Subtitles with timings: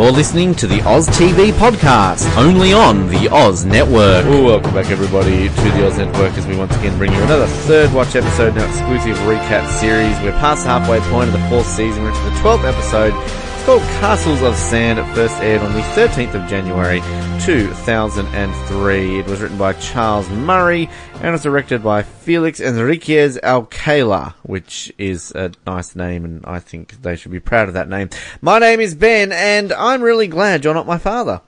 [0.00, 4.24] You're listening to the Oz TV podcast, only on the Oz Network.
[4.24, 7.46] Well, welcome back, everybody, to the Oz Network as we once again bring you another
[7.46, 10.18] third watch episode, now exclusive recap series.
[10.22, 12.02] We're past halfway point of the fourth season.
[12.02, 13.12] We're into the 12th episode.
[13.60, 14.98] It's called Castles of Sand.
[14.98, 17.00] It first aired on the 13th of January
[17.42, 19.18] 2003.
[19.18, 25.30] It was written by Charles Murray and was directed by Felix Enriquez Alcala, which is
[25.32, 28.08] a nice name, and I think they should be proud of that name.
[28.40, 31.42] My name is Ben, and I'm really glad you're not my father.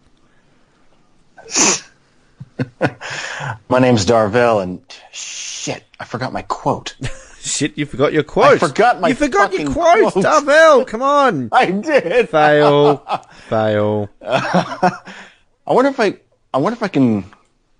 [3.70, 4.82] My name's Darvell, and
[5.12, 6.94] shit, I forgot my quote.
[7.44, 8.54] Shit, you forgot your quote.
[8.62, 10.24] I forgot my You forgot your quote, quote.
[10.24, 10.86] Darvell.
[10.86, 11.48] Come on.
[11.52, 12.28] I did.
[12.28, 12.98] Fail.
[13.48, 14.08] Fail.
[14.22, 14.92] I
[15.66, 16.18] wonder if I.
[16.54, 17.24] I wonder if I can.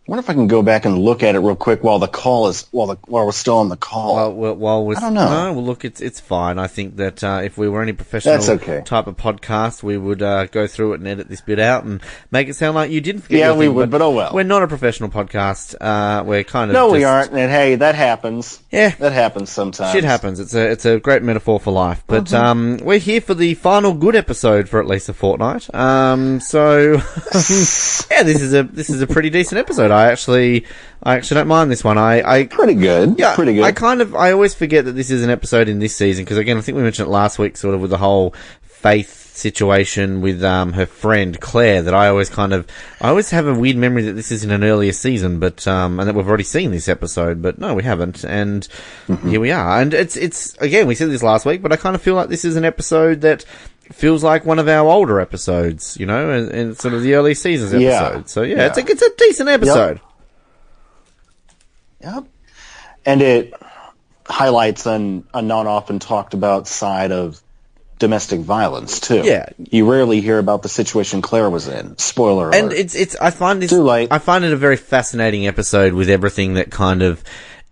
[0.09, 2.09] I wonder if I can go back and look at it real quick while the
[2.09, 4.17] call is while the while we're still on the call.
[4.17, 5.29] Well, well, well we're, I don't know.
[5.29, 6.59] No, well, look, it's it's fine.
[6.59, 8.83] I think that uh, if we were any professional That's okay.
[8.85, 12.01] type of podcast, we would uh, go through it and edit this bit out and
[12.33, 13.39] make it sound like you didn't forget.
[13.39, 14.33] Yeah, we thing, would, but oh well.
[14.35, 15.77] We're not a professional podcast.
[15.81, 17.31] Uh, we're kind of no, we aren't.
[17.31, 18.61] And hey, that happens.
[18.73, 18.89] Yeah.
[18.97, 19.93] that happens sometimes.
[19.93, 20.41] Shit happens.
[20.41, 22.03] It's a it's a great metaphor for life.
[22.09, 22.45] But Mm-hmm.
[22.45, 25.73] um, we're here for the final good episode for at least a fortnight.
[25.73, 26.93] Um, so
[28.11, 29.92] yeah, this is a this is a pretty decent episode.
[29.93, 30.65] I actually
[31.03, 31.99] I actually don't mind this one.
[31.99, 33.19] I I Pretty good.
[33.19, 33.65] yeah, pretty good.
[33.65, 36.39] I kind of I always forget that this is an episode in this season because
[36.39, 40.21] again I think we mentioned it last week, sort of with the whole faith situation
[40.21, 41.83] with um her friend Claire.
[41.83, 42.67] That I always kind of
[43.01, 45.99] I always have a weird memory that this is in an earlier season, but um
[46.01, 48.69] and that we've already seen this episode, but no, we haven't, and
[49.09, 49.29] Mm-hmm.
[49.31, 49.81] here we are.
[49.81, 52.29] And it's it's again we said this last week, but I kind of feel like
[52.29, 53.45] this is an episode that.
[53.93, 57.35] Feels like one of our older episodes, you know, and, and sort of the early
[57.35, 58.03] seasons Yeah.
[58.03, 58.29] episode.
[58.29, 58.67] So yeah, Yeah.
[58.67, 60.01] it's a it's a decent episode.
[62.01, 62.25] Yep.
[63.05, 63.53] And it
[64.27, 67.41] highlights an, a not often talked about side of
[67.99, 69.23] domestic violence too.
[69.25, 69.47] Yeah.
[69.59, 71.97] You rarely hear about the situation Claire was in.
[71.99, 72.55] Spoiler alert.
[72.57, 74.09] and it's it's I find this Too late.
[74.11, 77.23] I find it a very fascinating episode with everything that kind of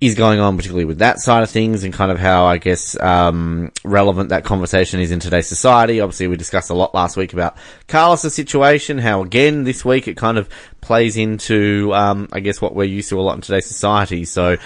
[0.00, 2.99] is going on, particularly with that side of things, and kind of how I guess
[3.00, 6.00] um, relevant that conversation is in today's society.
[6.00, 7.56] Obviously, we discussed a lot last week about
[7.87, 8.99] Carlos's situation.
[8.99, 10.49] How again this week it kind of
[10.81, 14.25] plays into um, I guess what we're used to a lot in today's society.
[14.25, 14.56] So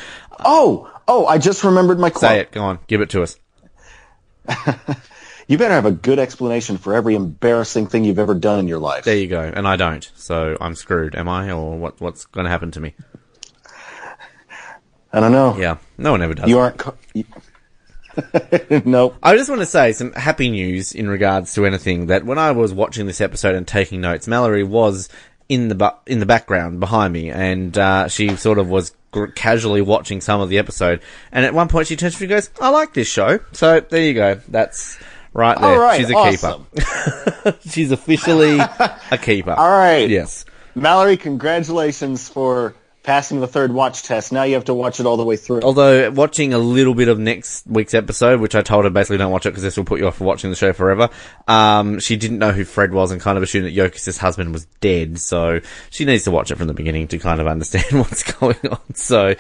[0.45, 2.21] oh, oh, I just remembered my quote.
[2.21, 3.39] say it, go on, give it to us.
[5.47, 8.79] You better have a good explanation for every embarrassing thing you've ever done in your
[8.79, 9.05] life.
[9.05, 12.01] There you go, and I don't, so I'm screwed, am I, or what?
[12.01, 12.95] What's going to happen to me?
[15.15, 15.57] I don't know.
[15.57, 16.49] Yeah, no one ever does.
[16.49, 16.77] You aren't.
[16.77, 16.97] Co-
[18.85, 19.17] nope.
[19.23, 22.51] I just want to say some happy news in regards to anything that when I
[22.51, 25.09] was watching this episode and taking notes, Mallory was
[25.49, 29.27] in the bu- in the background behind me, and uh, she sort of was gr-
[29.27, 31.01] casually watching some of the episode.
[31.31, 33.79] And at one point, she turns to me and goes, "I like this show." So
[33.79, 34.41] there you go.
[34.49, 34.99] That's
[35.33, 35.79] right there.
[35.79, 36.01] Right.
[36.01, 36.67] She's a awesome.
[36.75, 37.57] keeper.
[37.71, 39.53] She's officially a keeper.
[39.53, 40.11] All right.
[40.11, 40.45] Yes.
[40.75, 42.75] Mallory, congratulations for
[43.05, 44.33] passing the third watch test.
[44.33, 45.61] Now you have to watch it all the way through.
[45.61, 49.31] Although watching a little bit of next week's episode, which I told her basically don't
[49.31, 51.11] watch it because this will put you off for watching the show forever.
[51.47, 54.65] Um, she didn't know who Fred was and kind of assumed that Yokas' husband was
[54.81, 55.21] dead.
[55.21, 55.61] So
[55.91, 58.95] she needs to watch it from the beginning to kind of understand what's going on.
[58.95, 59.35] So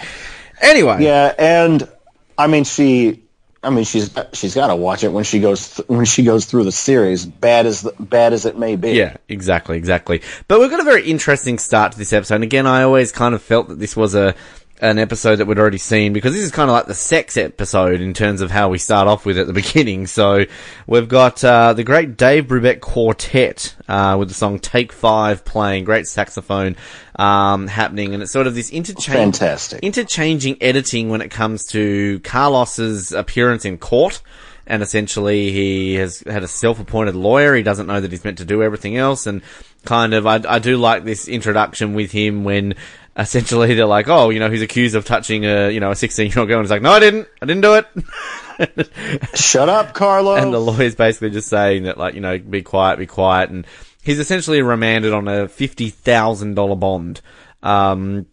[0.61, 1.89] anyway, Yeah, and
[2.37, 3.24] I mean she,
[3.65, 6.45] I mean she's she's got to watch it when she goes th- when she goes
[6.45, 7.25] through the series.
[7.27, 8.93] Bad as the, bad as it may be.
[8.93, 10.23] Yeah, exactly, exactly.
[10.49, 12.37] But we've got a very interesting start to this episode.
[12.37, 14.35] And again, I always kind of felt that this was a
[14.85, 18.03] an episode that we'd already seen because this is kind of like the sex episode
[18.03, 20.07] in terms of how we start off with at the beginning.
[20.07, 20.45] So
[20.87, 25.85] we've got uh, the great Dave Brubeck Quartet uh, with the song "Take Five playing,
[25.85, 26.77] great saxophone
[27.17, 29.83] um, happening, and it's sort of this interchange, Fantastic.
[29.83, 34.21] interchanging editing when it comes to Carlos's appearance in court.
[34.67, 37.55] And essentially, he has had a self-appointed lawyer.
[37.55, 39.27] He doesn't know that he's meant to do everything else.
[39.27, 39.43] And
[39.85, 42.75] kind of, I, I do like this introduction with him when
[43.17, 46.49] essentially they're like, oh, you know, he's accused of touching a, you know, a 16-year-old
[46.49, 46.59] girl.
[46.59, 47.29] And he's like, no, I didn't.
[47.41, 48.89] I didn't do it.
[49.39, 50.43] Shut up, Carlos.
[50.43, 53.51] and the lawyer's basically just saying that, like, you know, be quiet, be quiet.
[53.51, 53.67] And
[54.03, 57.21] he's essentially remanded on a $50,000 bond.
[57.63, 58.27] Um,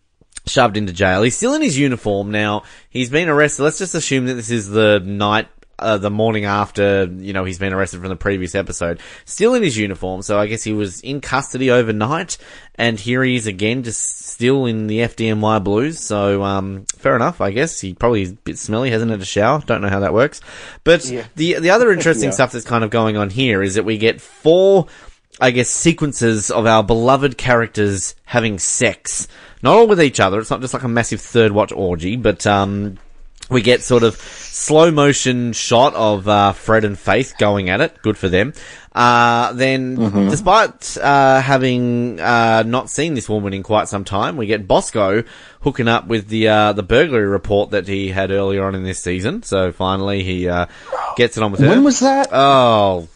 [0.48, 1.22] shoved into jail.
[1.22, 2.64] He's still in his uniform now.
[2.90, 3.64] He's been arrested.
[3.64, 5.48] Let's just assume that this is the night,
[5.82, 9.00] uh, the morning after, you know, he's been arrested from the previous episode.
[9.26, 12.38] Still in his uniform, so I guess he was in custody overnight,
[12.76, 16.00] and here he is again, just still in the FDNY blues.
[16.00, 17.80] So, um, fair enough, I guess.
[17.82, 19.62] He probably is a bit smelly, hasn't had a shower.
[19.66, 20.42] Don't know how that works.
[20.84, 21.26] But Yeah.
[21.36, 22.36] the, the other interesting Yeah.
[22.36, 24.88] stuff that's kind of going on here is that we get four
[25.40, 29.28] I guess, sequences of our beloved characters having sex.
[29.64, 30.40] Not all with each other.
[30.40, 32.98] It's not just like a massive third watch orgy, but, um,
[33.52, 38.02] we get sort of slow motion shot of uh, Fred and Faith going at it.
[38.02, 38.54] Good for them.
[38.94, 39.96] Uh, then,
[40.30, 45.24] despite uh, having uh, not seen this woman in quite some time, we get Bosco
[45.62, 49.00] hooking up with the uh, the burglary report that he had earlier on in this
[49.00, 49.44] season.
[49.44, 50.66] So finally, he uh,
[51.16, 51.70] gets it on with her.
[51.70, 52.30] When was that?
[52.32, 53.08] Oh,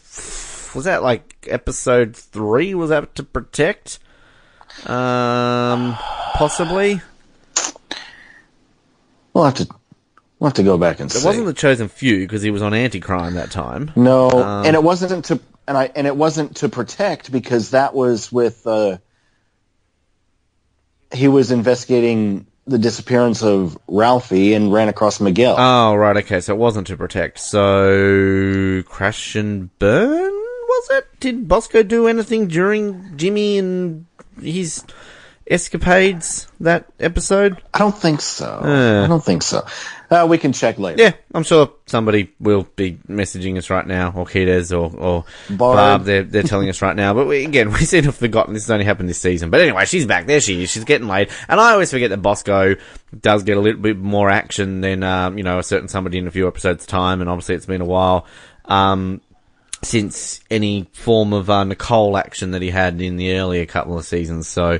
[0.75, 2.73] was that like episode three?
[2.73, 3.99] Was that to protect?
[4.85, 5.95] Um,
[6.35, 7.01] possibly.
[9.33, 9.67] we'll have to
[10.39, 11.19] we'll have to go back and It see.
[11.23, 13.91] It wasn't the chosen few because he was on anti-crime that time.
[13.95, 17.93] no, Um, and it wasn't to and I and it wasn't to protect because that
[17.95, 18.97] was with uh,
[21.11, 25.55] he was investigating the disappearance of Ralphie and ran across Miguel.
[25.57, 27.39] Oh, right, okay, so it wasn't to protect.
[27.39, 31.07] So, crash and burn, was it?
[31.19, 34.07] Did Bosco do anything during Jimmy and
[34.41, 34.83] his
[35.47, 37.61] escapades that episode?
[37.73, 38.45] I don't think so.
[38.45, 39.03] Uh.
[39.03, 39.65] I don't think so.
[40.09, 41.01] Uh, we can check later.
[41.01, 45.77] Yeah, I'm sure somebody will be messaging us right now, or Kides, or, or Bard.
[45.77, 47.13] Barb, they're, they're telling us right now.
[47.13, 49.49] But we, again, we seem to have forgotten this has only happened this season.
[49.49, 50.27] But anyway, she's back.
[50.27, 50.69] There she is.
[50.69, 51.29] She's getting laid.
[51.49, 52.75] And I always forget that Bosco
[53.19, 56.27] does get a little bit more action than, um, you know, a certain somebody in
[56.27, 57.21] a few episodes' time.
[57.21, 58.27] And obviously it's been a while.
[58.65, 59.21] Um,
[59.85, 64.05] since any form of uh, Nicole action that he had in the earlier couple of
[64.05, 64.47] seasons.
[64.47, 64.79] So,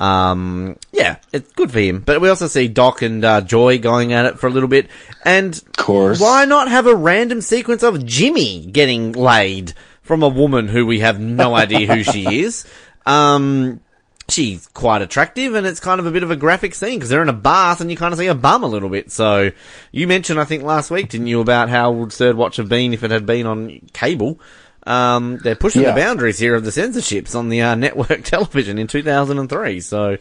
[0.00, 2.00] um, yeah, it's good for him.
[2.00, 4.88] But we also see Doc and uh, Joy going at it for a little bit.
[5.24, 6.20] And Of course.
[6.20, 11.00] why not have a random sequence of Jimmy getting laid from a woman who we
[11.00, 12.66] have no idea who she is?
[13.06, 13.80] Um,
[14.28, 17.22] she's quite attractive and it's kind of a bit of a graphic scene because they're
[17.22, 19.12] in a bath and you kind of see a bum a little bit.
[19.12, 19.50] So
[19.92, 22.92] you mentioned, I think last week, didn't you, about how would Third Watch have been
[22.94, 24.40] if it had been on cable?
[24.86, 25.92] Um, they're pushing Yeah.
[25.92, 29.80] the boundaries here of the censorships on the uh, network television in 2003.
[29.80, 30.18] So,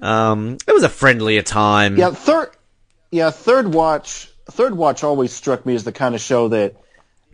[0.00, 1.96] um, it was a friendlier time.
[1.96, 2.50] Yeah, third.
[3.10, 4.30] Yeah, third watch.
[4.50, 6.76] Third watch always struck me as the kind of show that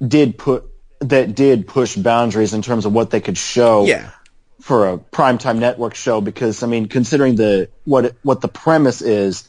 [0.06, 0.65] did put
[1.00, 3.85] that did push boundaries in terms of what they could show.
[3.87, 4.11] Yeah.
[4.61, 9.49] For a primetime network show, because I mean, considering the what what the premise is,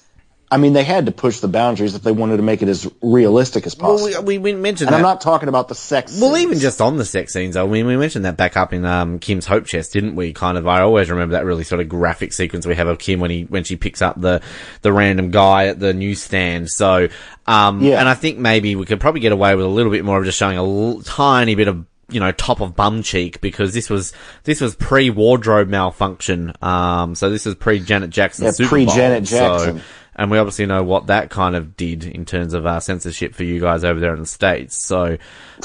[0.54, 2.86] I mean, they had to push the boundaries if they wanted to make it as
[3.02, 4.22] realistic as possible.
[4.24, 4.98] we, we, we mentioned and that.
[4.98, 6.20] I'm not talking about the sex.
[6.20, 6.44] Well, scenes.
[6.44, 9.20] even just on the sex scenes, I mean, we mentioned that back up in um,
[9.20, 10.34] Kim's Hope Chest, didn't we?
[10.34, 13.22] Kind of, I always remember that really sort of graphic sequence we have of Kim
[13.22, 14.42] when he when she picks up the
[14.82, 16.70] the random guy at the newsstand.
[16.70, 17.08] So,
[17.48, 18.02] um, Yeah.
[18.02, 20.26] and I think maybe we could probably get away with a little bit more of
[20.26, 23.90] just showing a l- tiny bit of you know top of bum cheek because this
[23.90, 24.12] was
[24.44, 26.52] this was pre wardrobe malfunction.
[26.62, 28.46] Um, so this is pre Janet Jackson.
[28.46, 29.78] Yeah, pre-Janet Jackson.
[29.78, 29.84] So,
[30.22, 33.44] and we obviously know what that kind of did in terms of uh, censorship for
[33.44, 34.76] you guys over there in the states.
[34.76, 35.18] So,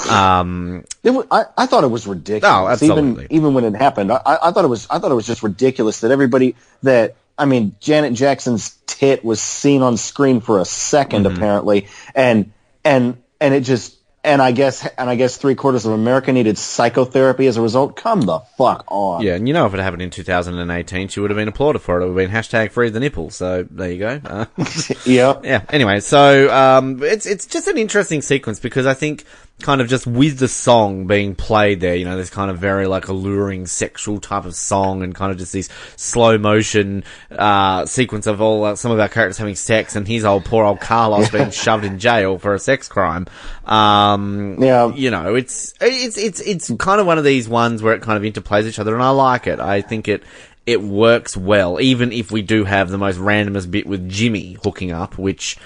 [0.09, 2.45] um, It wa- I, I thought it was ridiculous.
[2.55, 3.25] Oh, absolutely.
[3.25, 5.43] Even even when it happened, I, I thought it was I thought it was just
[5.43, 10.63] ridiculous that everybody that I mean Janet Jackson's tit was seen on screen for a
[10.63, 11.37] 2nd Mm-hmm.
[11.37, 12.53] apparently, and
[12.85, 16.59] and and it just and I guess and I guess three quarters of America needed
[16.59, 17.97] psychotherapy as a result.
[17.97, 19.23] Come the fuck on.
[19.23, 22.01] Yeah, and you know if it happened in 2018, she would have been applauded for
[22.01, 22.05] it.
[22.05, 23.31] It would have been hashtag free the nipple.
[23.31, 24.21] So there you go.
[24.25, 24.47] Uh,
[25.07, 25.41] yeah.
[25.45, 25.65] yeah.
[25.71, 29.25] Anyway, so um, it's it's just an interesting sequence because I think
[29.63, 32.87] kind of just with the song being played there, you know, this kind of very
[32.87, 38.27] like alluring sexual type of song and kind of just this slow motion uh, sequence
[38.27, 41.31] of all uh, some of our characters having sex and his old poor old Carlos
[41.31, 43.27] being shoved in jail for a sex crime.
[43.65, 44.93] Um, Yeah.
[44.95, 48.23] you know, it's it's it's it's kind of one of these ones where it kind
[48.25, 49.59] of interplays each other, and I like it.
[49.59, 50.23] I think it
[50.67, 54.93] it works well, even if we do have the most randomest bit with Jimmy hooking
[54.93, 55.57] up, which.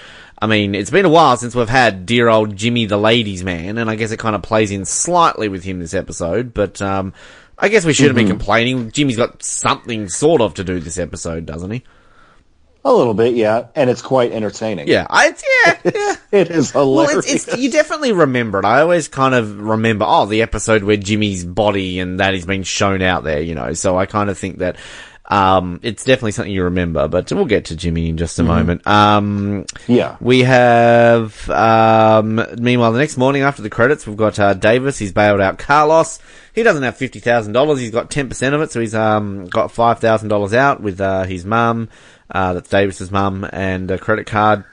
[0.41, 3.77] I mean, it's been a while since we've had dear old Jimmy the ladies man,
[3.77, 7.13] and I guess it kind of plays in slightly with him this episode, but, um,
[7.59, 8.89] I guess we shouldn't be complaining.
[8.89, 11.83] Jimmy's got something sort of to do this episode, doesn't he?
[12.83, 14.87] A little bit, yeah, and it's quite entertaining.
[14.87, 16.15] Yeah, I, yeah, yeah.
[16.31, 17.31] it is Well, hilarious.
[17.31, 18.65] it's, it's you definitely remember it.
[18.65, 22.63] I always kind of remember, oh, the episode where Jimmy's body and that is being
[22.63, 23.73] shown out there, you know.
[23.73, 24.77] So I kind of think that
[25.31, 27.07] um, it's definitely something you remember.
[27.07, 28.85] But we'll get to Jimmy in just a moment.
[28.85, 30.17] Um, yeah.
[30.19, 34.97] we have, um, meanwhile, the next morning after the credits, we've got uh, Davis.
[34.99, 36.19] He's bailed out Carlos.
[36.53, 37.79] He doesn't have fifty thousand dollars.
[37.79, 40.99] He's got ten percent of it, so he's um, got five thousand dollars out with
[40.99, 41.87] uh, his mum.
[42.29, 44.65] Uh, that's Davis's mum and a credit card.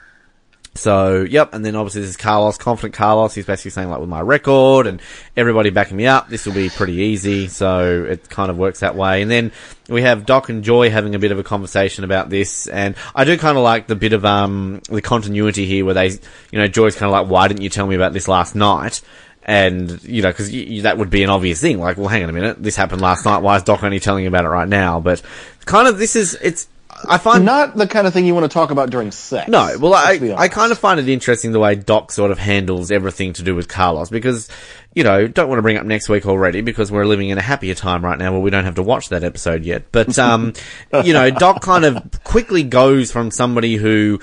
[0.79, 3.35] So, yep, and then obviously this is Carlos, confident Carlos.
[3.35, 5.01] He's basically saying like with my record and
[5.35, 7.49] everybody backing me up, this will be pretty easy.
[7.49, 9.21] So it kind of works that way.
[9.21, 9.51] And then
[9.89, 12.65] we have Doc and Joy having a bit of a conversation about this.
[12.67, 16.07] And I do kind of like the bit of, um, the continuity here where they,
[16.51, 19.01] you know, Joy's kind of like, why didn't you tell me about this last night?
[19.43, 21.79] And, you know, cause y- y- that would be an obvious thing.
[21.79, 22.61] Like, well, hang on a minute.
[22.63, 23.39] This happened last night.
[23.39, 24.99] Why is Doc only telling you about it right now?
[25.01, 25.21] But
[25.65, 26.67] kind of this is, it's,
[27.07, 29.49] I find not the kind of thing you want to talk about during sex.
[29.49, 32.91] No, well, I, I kind of find it interesting the way Doc sort of handles
[32.91, 34.49] everything to do with Carlos because,
[34.93, 37.41] you know, don't want to bring up next week already because we're living in a
[37.41, 39.91] happier time right now where we don't have to watch that episode yet.
[39.91, 40.53] But, um,
[41.03, 44.19] you know, Doc kind of quickly goes from somebody who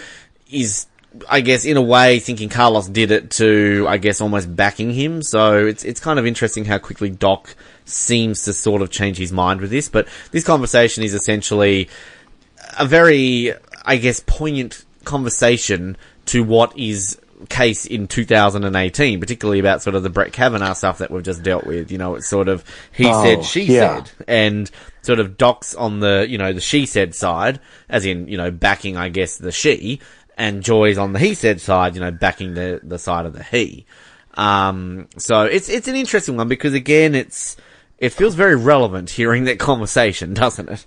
[0.50, 0.86] is,
[1.28, 5.22] I guess, in a way thinking Carlos did it to, I guess, almost backing him.
[5.22, 7.56] So it's, it's kind of interesting how quickly Doc
[7.86, 9.88] seems to sort of change his mind with this.
[9.88, 11.88] But this conversation is essentially,
[12.78, 13.52] a very,
[13.84, 15.96] I guess, poignant conversation
[16.26, 17.18] to what is
[17.48, 21.66] case in 2018, particularly about sort of the Brett Kavanaugh stuff that we've just dealt
[21.66, 21.92] with.
[21.92, 24.02] You know, it's sort of he Oh, said, she yeah.
[24.04, 24.70] said, and
[25.02, 28.50] sort of Doc's on the, you know, the she said side, as in, you know,
[28.50, 30.00] backing, I guess, the she,
[30.36, 33.42] and Joy's on the he said side, you know, backing the, the side of the
[33.42, 33.86] he.
[34.34, 37.56] Um, so it's, it's an interesting one because again, it's,
[37.98, 40.86] it feels very relevant hearing that conversation, doesn't it?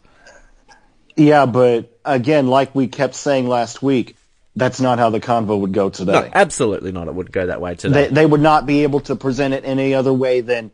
[1.19, 4.15] Yeah, but again, like we kept saying last week,
[4.55, 6.13] that's not how the convo would go today.
[6.13, 7.07] No, absolutely not.
[7.07, 8.07] It would go that way today.
[8.07, 10.71] they, they would not be able to present it any other way than,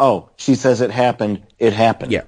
[0.00, 2.10] oh, she says it happened, it happened.
[2.12, 2.22] yeah,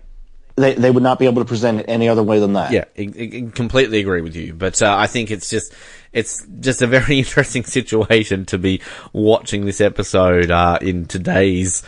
[0.56, 2.70] They, they would not be able to present it any other way than that.
[2.72, 4.52] yeah, I, I completely agree with you.
[4.52, 5.72] But uh, I think it's just
[6.12, 8.80] it's just a very interesting situation to be
[9.12, 11.82] watching this episode uh, in today's.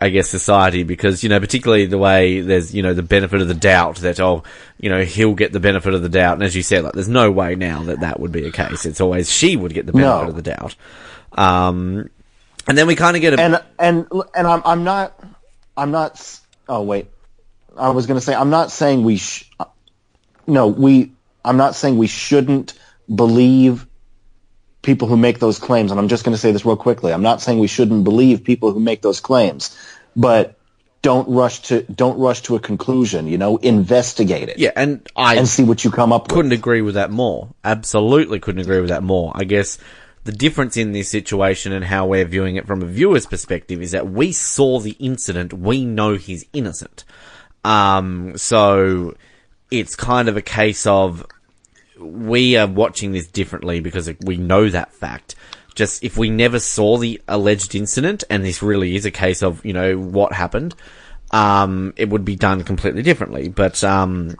[0.00, 3.48] I guess society because you know particularly the way there's you know the benefit of
[3.48, 4.44] the doubt that oh
[4.78, 7.08] you know he'll get the benefit of the doubt and as you said like there's
[7.08, 9.92] no way now that that would be a case it's always she would get the
[9.92, 10.28] benefit No.
[10.28, 10.76] of the doubt
[11.32, 12.08] um
[12.68, 15.18] and then we kind of get a And and and I'm I'm not
[15.76, 16.40] I'm not.
[16.68, 17.06] Oh wait,
[17.76, 19.16] I was going to say I'm not saying we.
[19.16, 19.48] Sh-
[20.46, 21.12] no, we.
[21.44, 22.74] I'm not saying we shouldn't
[23.14, 23.86] believe
[24.88, 25.90] people who make those claims.
[25.90, 27.12] And I'm just going to say this real quickly.
[27.12, 29.78] I'm not saying we shouldn't believe people who make those claims,
[30.16, 30.58] but
[31.02, 33.26] don't rush to don't rush to a conclusion.
[33.26, 36.32] You know, investigate it yeah and I and see what you come up with.
[36.34, 37.50] couldn't agree with that more.
[37.62, 39.30] Absolutely couldn't agree with that more.
[39.34, 39.76] I guess
[40.24, 43.90] the difference in this situation and how we're viewing it from a viewer's perspective is
[43.90, 47.04] that we saw the incident, we know he's innocent.
[47.62, 49.14] Um, so
[49.70, 51.26] it's kind of a case of
[51.98, 55.34] we are watching this differently because we know that fact.
[55.74, 59.64] Just if we never saw the alleged incident, and this really is a case of
[59.64, 60.74] you know what happened,
[61.30, 63.48] um, it would be done completely differently.
[63.48, 64.36] But um,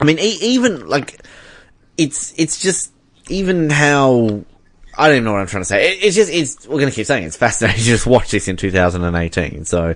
[0.00, 1.20] I mean, e- even like
[1.98, 2.92] it's it's just
[3.28, 4.44] even how
[4.96, 5.92] I don't even know what I'm trying to say.
[5.92, 7.26] It, it's just it's we're gonna keep saying it.
[7.26, 9.64] it's fascinating just watch this in 2018.
[9.64, 9.94] So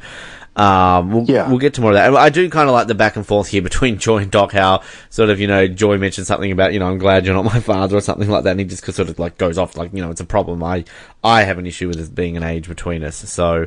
[0.57, 1.49] um, we'll, Yeah.
[1.49, 2.17] we'll get to more of that.
[2.17, 4.53] I do kind of like the back and forth here between Joy and Doc.
[4.53, 7.45] How sort of you know Joy mentioned something about you know I'm glad you're not
[7.45, 9.93] my father or something like that, and he just sort of like goes off like
[9.93, 10.65] you know it's a problem.
[10.65, 10.85] I
[11.23, 13.17] I have an issue with this being an age between us.
[13.17, 13.67] So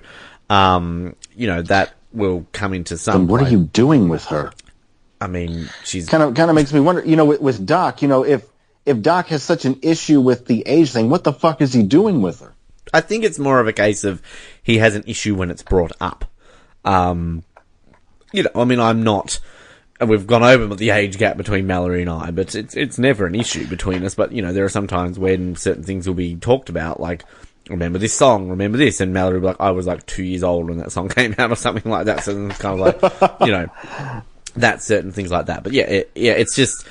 [0.50, 3.22] um, you know that will come into some.
[3.22, 4.52] And what are you doing with her?
[5.22, 7.06] I mean, she's kind of kind of makes me wonder.
[7.06, 8.46] You know, with, with Doc, you know, if
[8.86, 11.84] if Doc has such an issue with the age thing, what the fuck is he
[11.84, 12.54] doing with her?
[12.92, 14.22] I think it's more of a case of
[14.64, 16.26] he has an issue when it's brought up.
[16.86, 17.44] Um,
[18.32, 19.40] you know, I mean, I'm not.
[20.00, 23.26] and We've gone over the age gap between Mallory and I, but it's it's never
[23.26, 24.16] an issue between us.
[24.16, 27.24] But you know, there are some times when certain things will be talked about, like
[27.70, 30.78] remember this song, remember this, and Mallory like, I was like two years old when
[30.78, 32.24] that song came out, or something like that.
[32.24, 33.70] So it's kind of like, you know,
[34.56, 35.64] that certain things like that.
[35.64, 36.86] But yeah, it, yeah, it's just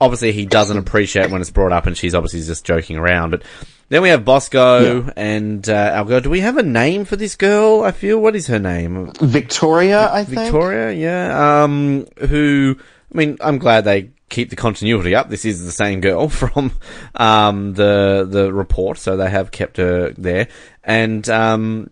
[0.00, 3.30] obviously he doesn't appreciate when it's brought up, and she's obviously just joking around.
[3.30, 3.42] But
[3.88, 5.12] then we have Bosco Yeah.
[5.16, 6.20] and uh, our girl.
[6.20, 7.82] Do we have a name for this girl?
[7.82, 9.12] I feel what is her name?
[9.20, 10.40] Victoria, I think.
[10.42, 11.62] Victoria, yeah.
[11.64, 12.76] Um, who?
[13.12, 15.30] I mean, I'm glad they keep the continuity up.
[15.30, 16.72] This is the same girl from
[17.14, 20.48] um the the report, so they have kept her there,
[20.84, 21.90] and um,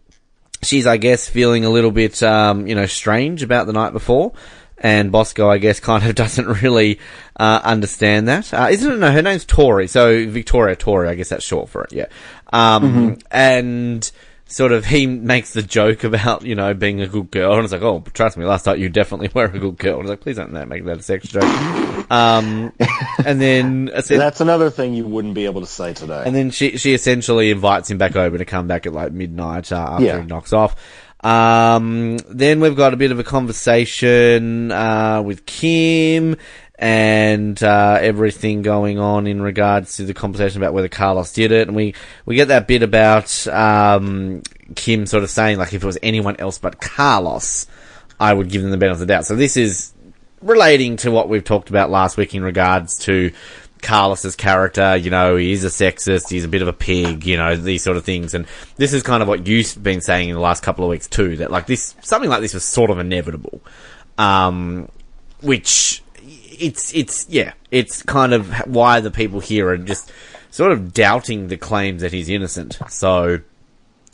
[0.63, 4.33] she's I guess feeling a little bit um you know strange about the night before.
[4.79, 6.99] And Bosco, I guess, kind of doesn't really
[7.39, 8.53] uh, understand that.
[8.53, 8.97] Uh, isn't it?
[8.99, 9.89] No, her name's Tori.
[9.89, 11.93] So Victoria Tori, I guess that's short for it.
[11.93, 12.07] Yeah.
[12.53, 14.11] Um, and
[14.49, 17.73] sort of he makes the joke about you know being a good girl, and it's
[17.73, 19.95] like, oh, trust me, last night you definitely were a good girl.
[19.95, 21.43] And it's like, please don't make that a sex joke.
[22.13, 22.73] um,
[23.25, 26.23] and then I That's another thing you wouldn't be able to say today.
[26.27, 29.73] and then she she essentially invites him back over to come back at like midnight
[29.73, 30.21] uh, after Yeah.
[30.21, 30.77] he knocks off.
[31.27, 36.37] Um, then we've got a bit of a conversation uh, with Kim
[36.79, 41.67] and uh, everything going on in regards to the conversation about whether Carlos did it,
[41.67, 44.41] and we we get that bit about um,
[44.77, 47.67] Kim sort of saying like if it was anyone else but Carlos,
[48.21, 49.27] I would give them the benefit of the doubt.
[49.27, 49.95] So this is
[50.43, 53.33] relating to what we've talked about last week in regards to
[53.87, 57.37] Carlos's character, you know, he is a sexist, he's a bit of a pig, you
[57.37, 58.35] know, these sort of things.
[58.35, 61.07] And this is kind of what you've been saying in the last couple of weeks
[61.07, 63.61] too, that like this, something like this was sort of inevitable.
[64.19, 64.89] Um,
[65.41, 66.03] which
[66.59, 70.11] it's it's yeah, it's kind of why the people here are just
[70.51, 72.79] sort of doubting the claims that he's innocent.
[72.89, 73.41] So,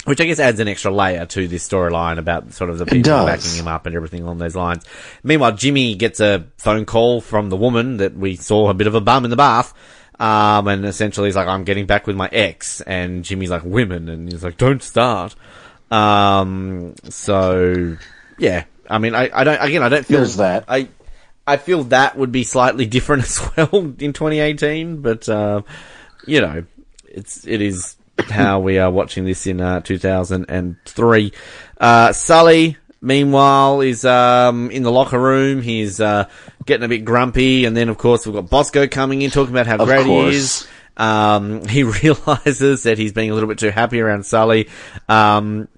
[0.05, 3.25] which I guess adds an extra layer to this storyline about sort of the people
[3.25, 4.85] backing him up and everything along those lines.
[5.23, 8.95] Meanwhile, Jimmy gets a phone call from the woman that we saw a bit of
[8.95, 9.73] a bum in the bath.
[10.19, 12.81] Um, and essentially he's like, I'm getting back with my ex.
[12.81, 14.09] And Jimmy's like, women.
[14.09, 15.35] And he's like, don't start.
[15.91, 17.97] Um, so,
[18.39, 18.65] yeah.
[18.91, 20.65] I mean, I, I don't, again, I don't feel There's that.
[20.67, 20.89] I,
[21.47, 25.63] I feel that would be slightly different as well in 2018, but, uh,
[26.27, 26.65] you know,
[27.05, 27.97] it's, it is
[28.29, 31.33] how we are watching this in, uh, 2003.
[31.81, 35.63] Uh, Sully, meanwhile, is, um, in the locker room.
[35.63, 36.25] He's, uh,
[36.67, 37.65] getting a bit grumpy.
[37.65, 40.31] And then, of course, we've got Bosco coming in talking about how Of great course.
[40.31, 40.67] he is.
[40.97, 44.69] Um, he realizes that he's being a little bit too happy around Sully.
[45.09, 45.69] Um,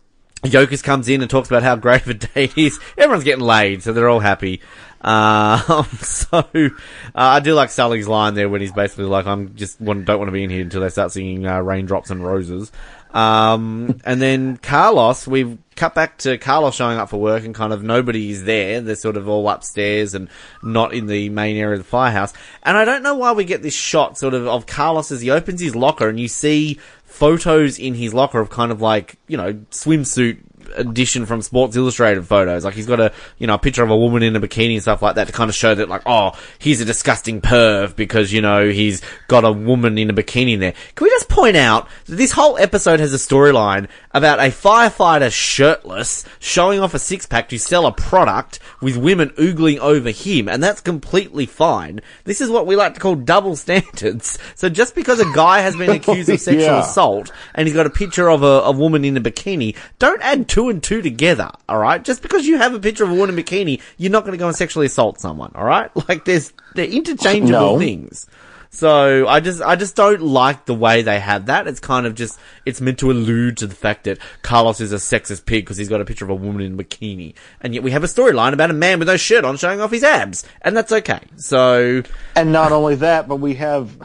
[0.43, 2.79] Yokas comes in and talks about how great of a day it is.
[2.99, 4.61] Everyone's getting laid, so they're all happy.
[5.15, 6.71] Um, so uh,
[7.15, 10.29] I do like Sully's line there when he's basically like, "I'm just want, don't want
[10.29, 12.73] to be in here until they start singing uh, Raindrops and Roses."
[13.13, 17.75] Um, and then Carlos, we've cut back to Carlos showing up for work, and kind
[17.75, 18.81] of nobody is there.
[18.81, 20.31] They're sort of all upstairs and
[20.63, 22.33] not in the main area of the firehouse.
[22.63, 25.31] And I don't know why we get this shot sort of of Carlos as he
[25.31, 29.37] opens his locker, and you see photos in his locker of kind of like you
[29.37, 30.39] know swimsuit
[30.77, 32.65] edition from Sports Illustrated photos.
[32.65, 34.83] Like he's got a you know a picture of a woman in a bikini and
[34.83, 38.33] stuff like that to kind of show that like oh he's a disgusting perv because
[38.33, 40.75] you know he's got a woman in a bikini there.
[40.95, 45.31] Can we just point out that this whole episode has a storyline about a firefighter
[45.31, 50.49] shirtless showing off a six pack to sell a product with women oogling over him,
[50.49, 52.01] and that's completely fine.
[52.25, 54.39] This is what we like to call double standards.
[54.55, 56.81] So just because a guy has been accused of sexual Yeah.
[56.81, 60.49] assault and he's got a picture of a, a woman in a bikini, don't add
[60.49, 62.05] two and two together, alright?
[62.05, 64.37] Just because you have a picture of a woman in a bikini, you're not gonna
[64.37, 65.91] go and sexually assault someone, alright?
[66.09, 67.79] Like there's, they're interchangeable No.
[67.79, 68.27] things.
[68.75, 71.69] So I just, I just don't like the way they have that.
[71.69, 74.97] It's kind of just, it's meant to allude to the fact that Carlos is a
[74.97, 77.35] sexist pig because he's got a picture of a woman in a bikini.
[77.61, 79.93] And yet we have a storyline about a man with no shirt on showing off
[79.93, 80.45] his abs.
[80.61, 81.21] And that's okay.
[81.37, 82.03] So,
[82.35, 83.97] And not only that, but we have,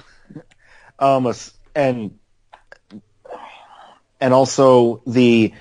[1.00, 1.34] um, a
[1.76, 2.20] and
[4.22, 5.54] and also the,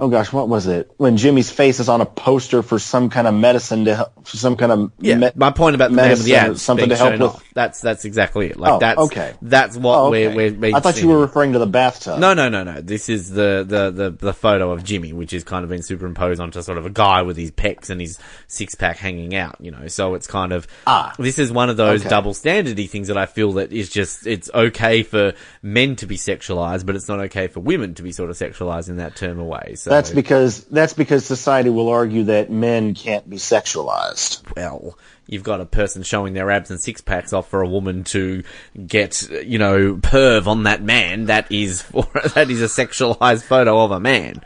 [0.00, 0.90] oh gosh, what was it?
[0.96, 4.36] When Jimmy's face is on a poster for some kind of medicine to help, for
[4.36, 6.88] some kind of Yeah, me- my point about the man with the medicine abs something
[6.88, 7.22] to help with.
[7.22, 7.44] off.
[7.54, 8.56] That's that's exactly it.
[8.56, 9.34] Like Oh, that's okay.
[9.42, 10.50] That's what Oh, we're okay.
[10.52, 12.18] we're I thought you were referring to the bathtub.
[12.18, 12.80] No, no, no, no.
[12.80, 16.40] This is the, the, the, the photo of Jimmy, which is kind of been superimposed
[16.40, 19.70] onto sort of a guy with his pecs and his six pack hanging out, you
[19.70, 19.86] know.
[19.88, 21.12] So it's kind of, Ah.
[21.18, 22.08] this is one of those Okay.
[22.08, 26.16] double standardy things that I feel that is just, it's okay for men to be
[26.16, 29.38] sexualized, but it's not okay for women to be sort of sexualized in that term
[29.38, 29.74] away.
[29.74, 34.42] So That's because that's because society will argue that men can't be sexualized.
[34.56, 38.04] well, you've got a person showing their abs and six packs off for a woman
[38.04, 38.44] to
[38.86, 41.24] get, you know, perv on that man.
[41.26, 41.82] That is,
[42.34, 44.42] that is a sexualized photo of a man.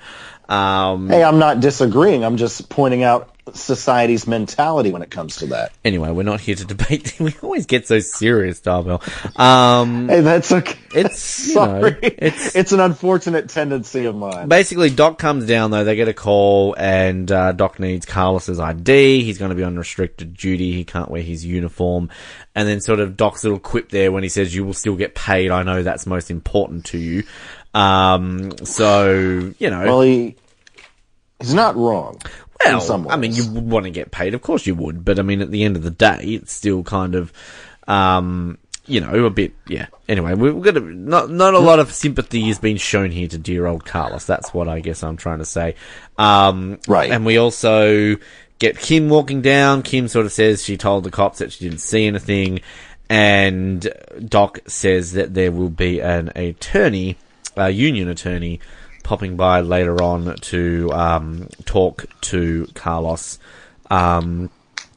[0.48, 2.24] Um, Hey, I'm not disagreeing.
[2.24, 5.70] I'm just pointing out society's mentality when it comes to that.
[5.84, 7.14] anyway, we're not here to debate.
[7.20, 9.00] We always get so serious, Darvell.
[9.38, 10.78] Um, Hey, that's okay.
[10.94, 11.96] it's, you know, Sorry.
[12.02, 14.48] it's, it's an unfortunate tendency of mine.
[14.48, 15.84] Basically, Doc comes down though.
[15.84, 19.22] They get a call, and uh, Doc needs Carlos's ID.
[19.24, 20.72] He's going to be on restricted duty.
[20.72, 22.08] He can't wear his uniform.
[22.54, 25.14] And then, sort of Doc's little quip there when he says, "You will still get
[25.14, 25.50] paid.
[25.50, 27.24] I know that's most important to you."
[27.74, 30.36] Um, so you know, Well, he
[31.40, 32.20] he's not wrong.
[32.64, 35.22] well, I mean, you would want to get paid, of course you would, but I
[35.22, 37.32] mean, at the end of the day, it's still kind of,
[37.88, 38.56] um,
[38.86, 39.86] you know, a bit, yeah.
[40.08, 43.38] Anyway, we've got a, not not a lot of sympathy is being shown here to
[43.38, 44.24] dear old Carlos.
[44.24, 45.74] That's what I guess I'm trying to say.
[46.16, 47.10] Um, Right.
[47.10, 48.16] And we also
[48.60, 49.82] get Kim walking down.
[49.82, 52.60] Kim sort of says she told the cops that she didn't see anything,
[53.10, 53.86] and
[54.26, 57.16] Doc says that there will be an attorney,
[57.56, 58.60] a union attorney,
[59.02, 63.38] popping by later on to um, talk to Carlos
[63.90, 64.50] um,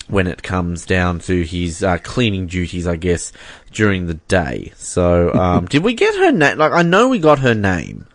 [0.08, 3.34] when it comes down to his uh, cleaning duties, I guess,
[3.72, 4.72] during the day.
[4.78, 6.58] So, um, did we get her name?
[6.58, 8.08] Like, I know we got her name,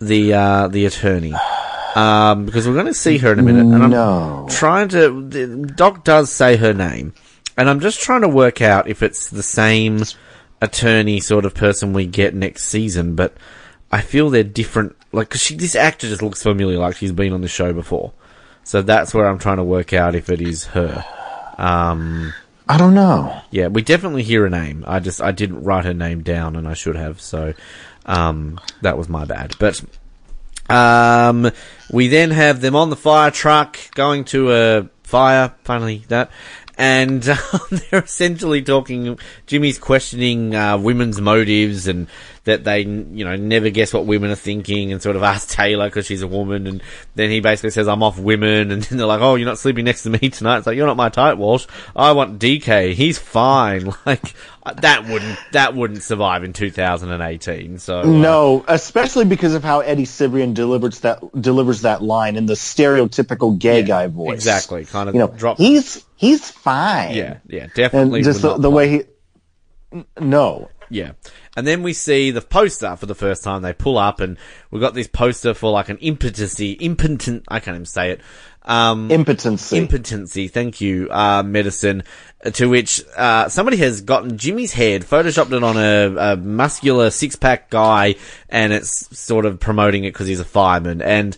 [0.00, 1.32] the uh, the attorney,
[1.94, 3.64] um, because we're going to see her in a minute.
[3.64, 4.46] And I'm No.
[4.50, 5.26] trying to.
[5.28, 7.14] the- Doc does say her name,
[7.56, 10.02] and I'm just trying to work out if it's the same
[10.64, 13.36] attorney sort of person we get next season, but
[13.92, 14.96] I feel they're different.
[15.12, 18.12] Like, cause she, this actor just looks familiar, like she's been on the show before.
[18.64, 21.04] So that's where I'm trying to work out if it is her.
[21.58, 22.32] Um,
[22.68, 23.42] I don't know.
[23.50, 24.84] yeah, we definitely hear a name.
[24.86, 27.20] I just I didn't write her name down, and I should have.
[27.20, 27.52] So
[28.06, 29.54] um, that was my bad.
[29.58, 29.84] But
[30.70, 31.50] um,
[31.92, 35.54] we then have them on the fire truck going to a fire.
[35.62, 36.30] Finally, that
[36.78, 37.38] and um,
[37.70, 39.18] they're essentially talking.
[39.46, 42.08] Jimmy's questioning uh, women's motives and
[42.44, 45.86] that they, you know, never guess what women are thinking, and sort of ask Taylor
[45.88, 46.82] because she's a woman, and
[47.14, 49.84] then he basically says, "I'm off women," and then they're like, "Oh, you're not sleeping
[49.86, 51.66] next to me tonight." It's like you're not my type, Walsh.
[51.96, 52.92] I want DK.
[52.94, 53.92] He's fine.
[54.06, 54.34] Like
[54.80, 57.78] that wouldn't that wouldn't survive in 2018.
[57.78, 62.46] So uh, No, especially because of how Eddie Cibrian delivers that delivers that line in
[62.46, 64.34] the stereotypical gay guy voice.
[64.36, 65.58] exactly, kind of You know, drop.
[65.58, 67.14] he's he's fine.
[67.14, 68.20] yeah, yeah, definitely.
[68.20, 69.02] and just the, the way he.
[70.18, 71.12] No, Yeah.
[71.56, 73.62] And then we see the poster for the first time.
[73.62, 74.36] They pull up and
[74.70, 78.20] we've got this poster for like an impotency, impotent, I can't even say it.
[78.66, 79.76] Um, impotency.
[79.76, 82.02] impotency, thank you, uh, medicine,
[82.50, 87.36] to which, uh, somebody has gotten Jimmy's head, photoshopped it on a, a muscular six
[87.36, 88.14] pack guy,
[88.48, 91.02] and it's sort of promoting it because he's a fireman.
[91.02, 91.36] And,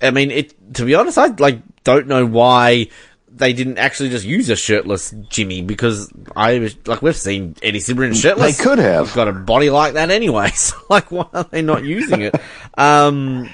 [0.00, 2.88] I mean, it, to be honest, I, like, don't know why
[3.38, 7.80] they didn't actually just use a shirtless Jimmy, because I was, like, we've seen Eddie
[7.80, 8.58] Cibrian shirtless.
[8.58, 9.06] They could have.
[9.06, 12.34] He's got a body like that anyway, so, like, why are they not using it?
[12.76, 13.48] Um,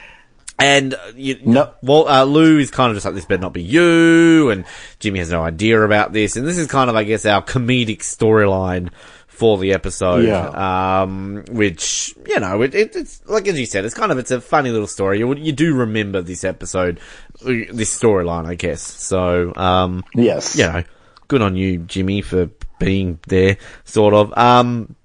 [0.58, 1.74] and uh, you, No.
[1.82, 4.64] well, uh, Lou is kind of just like this better not be you, and
[5.00, 7.98] Jimmy has no idea about this, and this is kind of, I guess, our comedic
[7.98, 8.90] storyline
[9.26, 10.24] for the episode.
[10.24, 11.02] Yeah.
[11.02, 14.30] Um, which you know, it, it, it's like as you said, it's kind of it's
[14.30, 15.18] a funny little story.
[15.18, 17.00] You, you do remember this episode,
[17.44, 18.82] this storyline, I guess.
[18.82, 20.56] So, um, yes.
[20.56, 20.82] you know,
[21.28, 24.36] good on you, Jimmy, for being there, sort of.
[24.36, 24.96] Um,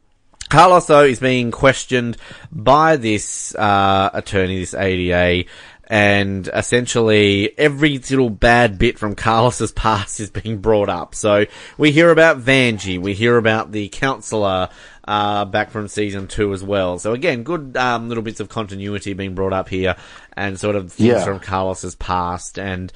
[0.49, 2.17] Carlos, though, is being questioned
[2.51, 5.47] by this uh, attorney, this ADA,
[5.89, 11.15] and essentially every little bad bit from Carlos's past is being brought up.
[11.15, 11.45] So
[11.77, 14.69] we hear about Vanjie, we hear about the counselor
[15.09, 16.99] uh, back from season two as well.
[16.99, 19.95] So again, good um, little bits of continuity being brought up here,
[20.37, 21.25] and sort of things Yeah.
[21.25, 22.93] from Carlos's past, and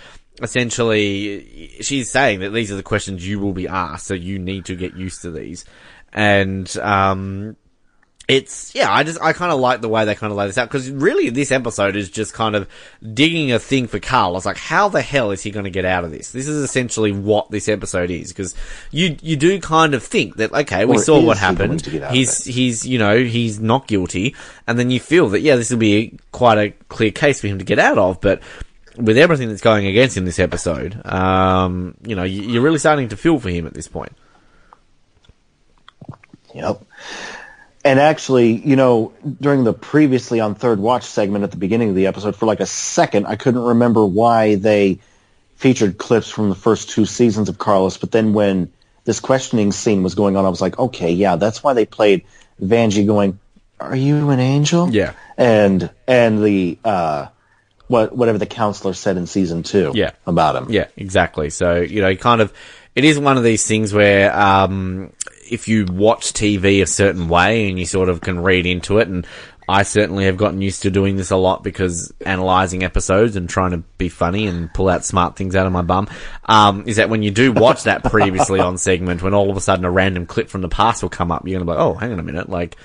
[0.68, 4.66] essentially she's saying that these are the questions you will be asked, so you need
[4.66, 5.66] to get used to these.
[6.14, 7.56] And um,
[8.28, 10.58] it's yeah, I just I kind of like the way they kind of lay this
[10.58, 12.70] out because really this episode is just kind of
[13.14, 14.38] digging a thing for Carl.
[14.38, 16.32] It's like how the hell is he going to get out of this?
[16.32, 18.56] This is essentially what this episode is because
[18.92, 21.84] you you do kind of think that okay, we Or saw what happened.
[21.84, 24.36] to get out of He's he's you know he's not guilty,
[24.68, 27.60] and then you feel that yeah, this will be quite a clear case for him
[27.60, 28.42] to get out of, but.
[28.96, 33.10] With everything that's going against him this episode, um, you know, you- you're really starting
[33.10, 34.12] to feel for him at this point.
[36.54, 36.84] Yep.
[37.86, 41.96] And actually, you know, during the previously on third watch segment at the beginning of
[41.96, 45.00] the episode, for like a second, I couldn't remember why they
[45.56, 47.98] featured clips from the first two seasons of Carlos.
[47.98, 48.72] But then when
[49.04, 52.24] this questioning scene was going on, I was like, okay, yeah, that's why they played
[52.62, 53.40] Vanjie going,
[53.82, 55.14] "Are you an angel?" Yeah.
[55.38, 57.28] And and the uh,
[57.88, 60.12] what whatever the counselor said in season two, Yeah.
[60.26, 60.68] about him.
[60.72, 61.50] Yeah, exactly.
[61.50, 62.54] So, you know, kind of,
[62.96, 65.12] it is one of these things where, um,
[65.50, 69.08] if you watch TV a certain way and you sort of can read into it,
[69.08, 69.26] and
[69.68, 73.72] I certainly have gotten used to doing this a lot because analyzing episodes and trying
[73.72, 76.10] to be funny and pull out smart things out of my bum,
[76.46, 79.62] um, is that when you do watch that previously on segment, when all of a
[79.62, 81.94] sudden a random clip from the past will come up, you're gonna be like, oh,
[81.94, 82.78] hang on a minute, like,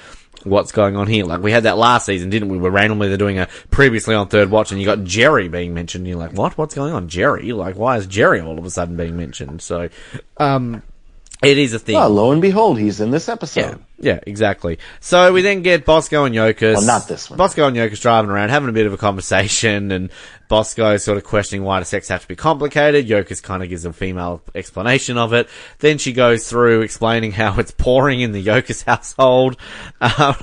[0.44, 1.25] what's going on here?
[1.25, 2.59] Like we had that last season, didn't we?
[2.59, 6.03] Where randomly they're doing a previously on third watch, and you got Jerry being mentioned.
[6.03, 6.57] And you're like, what?
[6.57, 7.53] What's going on, Jerry?
[7.53, 9.62] Like, why is Jerry all of a sudden being mentioned?
[9.62, 9.88] So,
[10.37, 10.83] um,
[11.42, 11.96] it is a thing.
[11.96, 13.81] Oh, lo and behold, he's in this episode.
[13.98, 14.79] Yeah, yeah, exactly.
[15.01, 16.74] So we then get Bosco and Yokas.
[16.74, 17.37] Well, not this one.
[17.37, 20.11] Bosco and Yokas driving around, having a bit of a conversation, and
[20.48, 23.07] Bosco sort of questioning why does sex have to be complicated.
[23.07, 25.48] Yokas kind of gives a female explanation of it.
[25.79, 29.57] Then she goes through explaining how it's pouring in the Yokas household.
[30.01, 30.35] Um,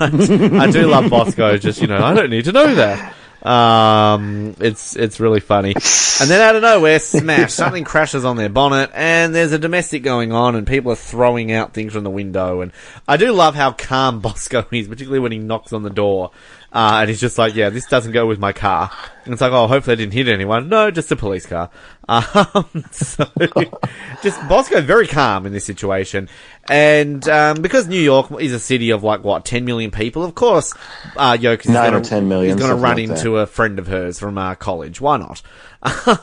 [0.62, 1.58] I do love Bosco.
[1.58, 3.14] Just you know, I don't need to know that.
[3.46, 5.76] Um, it's it's really funny.
[6.20, 7.54] And then out of nowhere, smash!
[7.54, 11.52] Something crashes on their bonnet, and there's a domestic going on, and people are throwing
[11.52, 12.62] out things from the window.
[12.62, 12.72] And
[13.08, 16.32] I do love how calm Bosco is, particularly when he knocks on the door,
[16.76, 18.92] uh, and he's just like, "Yeah, this doesn't go with my car."
[19.24, 21.70] And it's like, "Oh, hopefully I didn't hit anyone." No, just a police car.
[22.08, 23.28] Um, so
[24.22, 26.30] just Bosco very calm in this situation,
[26.70, 30.36] and um, because New York is a city of like what 10 million people, of
[30.36, 30.72] course,
[31.18, 33.80] uh, Yoke is gonna, or 10 million, He's going to run like into a friend
[33.80, 35.02] of hers from uh, college.
[35.02, 35.42] Why not?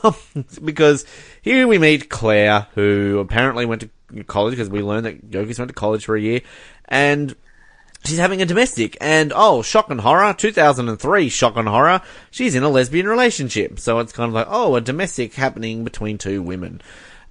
[0.03, 1.05] Um, because
[1.41, 5.67] here we meet Claire, who apparently went to college because we learned that Yokas went
[5.67, 6.41] to college for a year,
[6.87, 7.35] and
[8.05, 8.97] she's having a domestic.
[9.01, 13.79] And oh, shock and horror, 2003, shock and horror, she's in a lesbian relationship.
[13.79, 16.81] So it's kind of like, oh, a domestic happening between two women.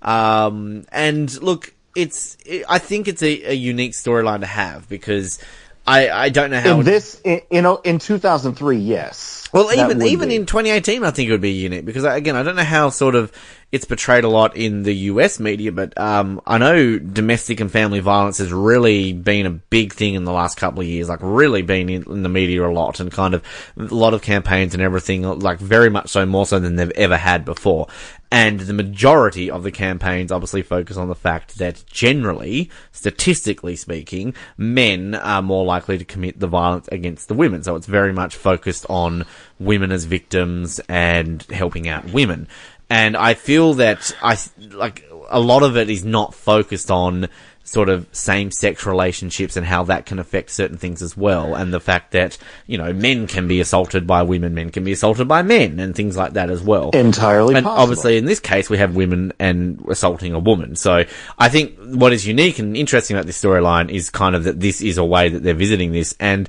[0.01, 5.39] Um, and look, it's, it, I think it's a, a unique storyline to have because
[5.87, 6.81] I, I don't know how.
[6.81, 9.42] In this, in, know, in 2003, yes.
[9.53, 10.37] Well, That even even be.
[10.37, 13.15] in 2018, I think it would be unique because again, I don't know how sort
[13.15, 13.33] of
[13.73, 18.01] it's portrayed a lot in the US media, but um, I know domestic and family
[18.01, 21.09] violence has really been a big thing in the last couple of years.
[21.09, 23.43] Like, really been in, in the media a lot, and kind of
[23.79, 25.23] a lot of campaigns and everything.
[25.23, 27.89] Like, very much so, more so than they've ever had before.
[28.31, 34.35] And the majority of the campaigns obviously focus on the fact that generally, statistically speaking,
[34.57, 37.63] men are more likely to commit the violence against the women.
[37.63, 39.27] So it's very much focused on
[39.65, 42.49] women as victims and helping out women.
[42.91, 47.29] And I feel that I, like, a lot of it is not focused on
[47.65, 51.55] sort of same-sex relationships and how that can affect certain things as well.
[51.55, 54.93] And the fact that, you know, men can be assaulted by women, men can be
[54.93, 56.91] assaulted by men and things like that as well.
[56.91, 57.83] Entirely And possible.
[57.83, 60.75] obviously in this case we have women and assaulting a woman.
[60.75, 61.05] So
[61.39, 64.83] I think what is unique and interesting about this storyline is kind of that this
[64.83, 66.49] is a way that they're visiting this and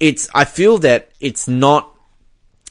[0.00, 1.92] it's, I feel that it's not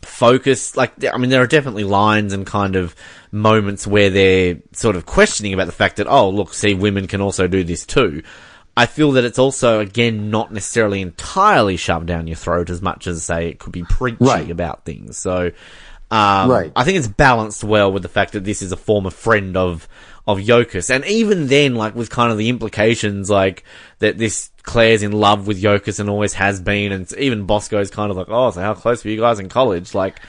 [0.01, 2.95] focused like I mean there are definitely lines and kind of
[3.31, 7.21] moments where they're sort of questioning about the fact that oh look see women can
[7.21, 8.21] also do this too.
[8.77, 13.07] I feel that it's also again not necessarily entirely shoved down your throat as much
[13.07, 14.49] as say it could be preachy Right.
[14.51, 15.17] about things.
[15.17, 15.51] So
[16.11, 16.71] um, Right.
[16.75, 19.87] I think it's balanced well with the fact that this is a former friend of
[20.27, 23.63] of Yokas, and even then, like with kind of the implications, like
[23.99, 28.09] that this Claire's in love with Yokas and always has been, and even Bosco's kind
[28.11, 29.93] of like, oh, so how close were you guys in college?
[29.93, 30.19] Like,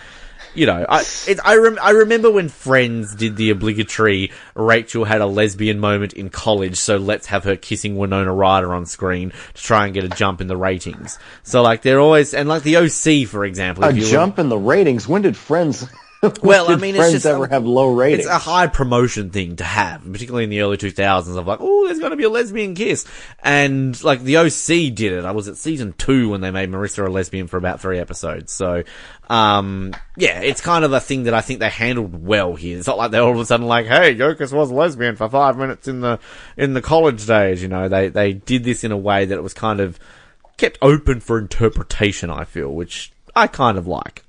[0.54, 5.20] you know, I it, I rem- I remember when Friends did the obligatory Rachel had
[5.20, 9.62] a lesbian moment in college, so let's have her kissing Winona Ryder on screen to
[9.62, 11.18] try and get a jump in the ratings.
[11.42, 14.38] So like they're always and like the OC for example, a if you look- jump
[14.38, 15.08] in the ratings.
[15.08, 15.86] When did Friends?
[16.42, 18.24] Well, I mean, it's just- ever have low ratings?
[18.24, 21.86] It's a high promotion thing to have, particularly in the early 2000s of like, oh,
[21.86, 23.06] there's going to be a lesbian kiss.
[23.42, 25.24] And like the OC did it.
[25.24, 28.50] I was at season two when they made Marissa a lesbian for about three episodes.
[28.52, 28.82] So,
[29.28, 32.78] um, yeah, it's kind of a thing that I think they handled well here.
[32.78, 35.28] It's not like they're all of a sudden like, hey, Yokas was a lesbian for
[35.28, 36.18] five minutes in the,
[36.56, 37.62] in the college days.
[37.62, 39.98] You know, they, they did this in a way that it was kind of
[40.56, 44.24] kept open for interpretation, I feel, which I kind of like.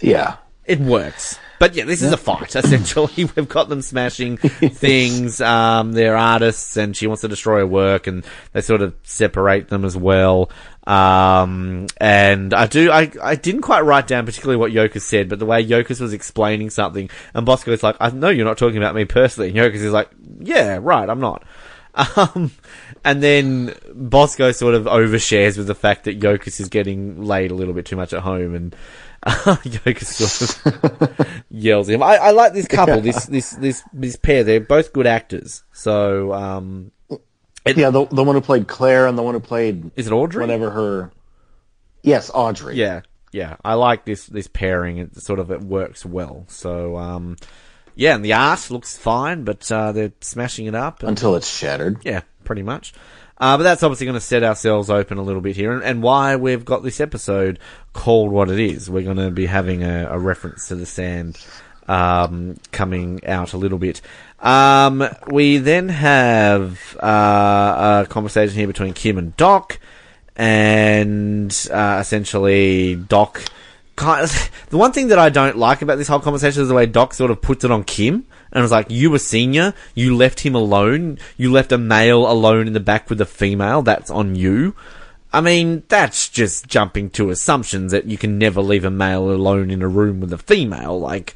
[0.00, 0.36] yeah.
[0.66, 1.38] It works.
[1.58, 3.24] But yeah, this is a fight, essentially.
[3.36, 5.40] We've got them smashing things.
[5.40, 9.68] Um, they're artists and she wants to destroy her work and they sort of separate
[9.68, 10.50] them as well.
[10.86, 15.38] Um, and I do, I, I didn't quite write down particularly what Yokas said, but
[15.38, 18.78] the way Yokas was explaining something and Bosco is like, I know you're not talking
[18.78, 19.48] about me personally.
[19.48, 21.44] And Yokas is like, yeah, right, I'm not.
[22.16, 22.50] Um,
[23.06, 27.54] and then Bosco sort of overshares with the fact that Yokas is getting laid a
[27.54, 28.76] little bit too much at home, and
[30.02, 32.02] Sort of yells at him.
[32.02, 34.44] I, I like this couple, this this this this pair.
[34.44, 35.64] They're both good actors.
[35.72, 36.92] So, um,
[37.66, 40.40] Yeah, the the one who played Claire and the one who played is it Audrey?
[40.42, 41.12] whatever her.
[42.02, 42.76] Yes, Audrey.
[42.76, 43.00] Yeah,
[43.32, 43.56] yeah.
[43.64, 44.98] I like this this pairing.
[44.98, 46.44] It sort of it works well.
[46.48, 47.36] So, um,
[47.96, 51.00] yeah, and the art looks fine, but uh, they're smashing it up.
[51.00, 51.98] And, Until it's shattered.
[52.04, 52.92] Yeah, pretty much.
[53.38, 56.02] Uh, but that's obviously going to set ourselves open a little bit here, and, and
[56.02, 57.58] why we've got this episode
[57.92, 58.88] called what it is.
[58.88, 61.38] We're going to be having a, a reference to the sand
[61.88, 64.00] um, coming out a little bit.
[64.40, 69.78] Um, we then have uh, a conversation here between Kim and Doc,
[70.36, 73.42] and uh, essentially Doc.
[73.96, 76.74] Kind of, the one thing that I don't like about this whole conversation is the
[76.74, 78.26] way Doc sort of puts it on Kim.
[78.56, 82.66] And was like, you were senior, you left him alone, you left a male alone
[82.66, 84.74] in the back with a female, that's on you.
[85.30, 89.70] I mean, that's just jumping to assumptions that you can never leave a male alone
[89.70, 90.98] in a room with a female.
[90.98, 91.34] Like,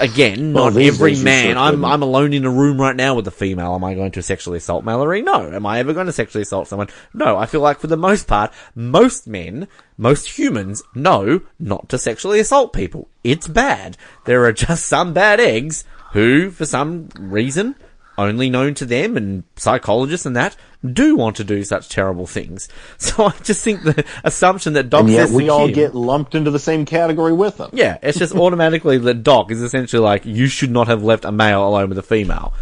[0.00, 1.58] again, Well, not every man.
[1.58, 1.84] I'm.
[1.84, 3.74] I'm alone in a room right now with a female.
[3.74, 5.20] Am I going to sexually assault Mallory?
[5.20, 5.52] No.
[5.52, 6.88] Am I ever going to sexually assault someone?
[7.12, 7.36] No.
[7.36, 12.40] I feel like for the most part, most men, most humans know not to sexually
[12.40, 13.08] assault people.
[13.22, 13.98] It's bad.
[14.24, 17.74] There are just some bad eggs who, for some reason,
[18.18, 20.56] only known to them and psychologists and that,
[20.92, 22.68] do want to do such terrible things.
[22.98, 26.34] So I just think the assumption that Doc And yet says we all get lumped
[26.34, 27.70] into the same category with them.
[27.72, 31.32] yeah, it's just automatically that Doc is essentially like, you should not have left a
[31.32, 32.52] male alone with a female.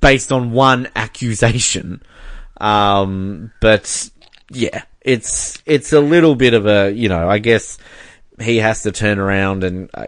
[0.00, 2.02] Based on one accusation.
[2.60, 4.10] Um, but,
[4.50, 7.78] yeah, it's, it's a little bit of a, you know, I guess
[8.40, 10.06] he has to turn around and uh,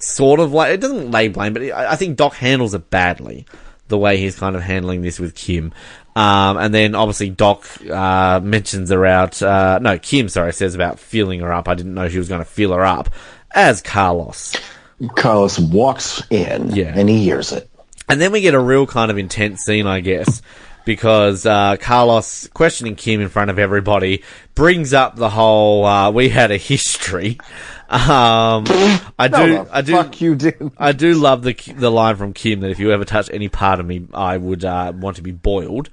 [0.00, 3.46] sort of like, it doesn't lay blame, but I, I think Doc handles it badly.
[3.88, 5.72] The way he's kind of handling this with Kim.
[6.14, 11.00] Um, and then obviously Doc, uh, mentions her out, uh, no, Kim, sorry, says about
[11.00, 11.68] feeling her up.
[11.68, 13.08] I didn't know she was going to feel her up
[13.52, 14.54] as Carlos.
[15.16, 16.92] Carlos walks in Yeah.
[16.94, 17.68] and he hears it.
[18.08, 20.40] And then we get a real kind of intense scene, I guess.
[20.84, 24.22] because uh, Carlos questioning Kim in front of everybody
[24.54, 27.38] brings up the whole uh, we had a history.
[27.90, 28.64] Um,
[29.18, 30.72] I No, do, I do, Fuck you, dude.
[30.78, 33.80] I do love the the line from Kim that if you ever touch any part
[33.80, 35.90] of me, I would uh, want to be boiled.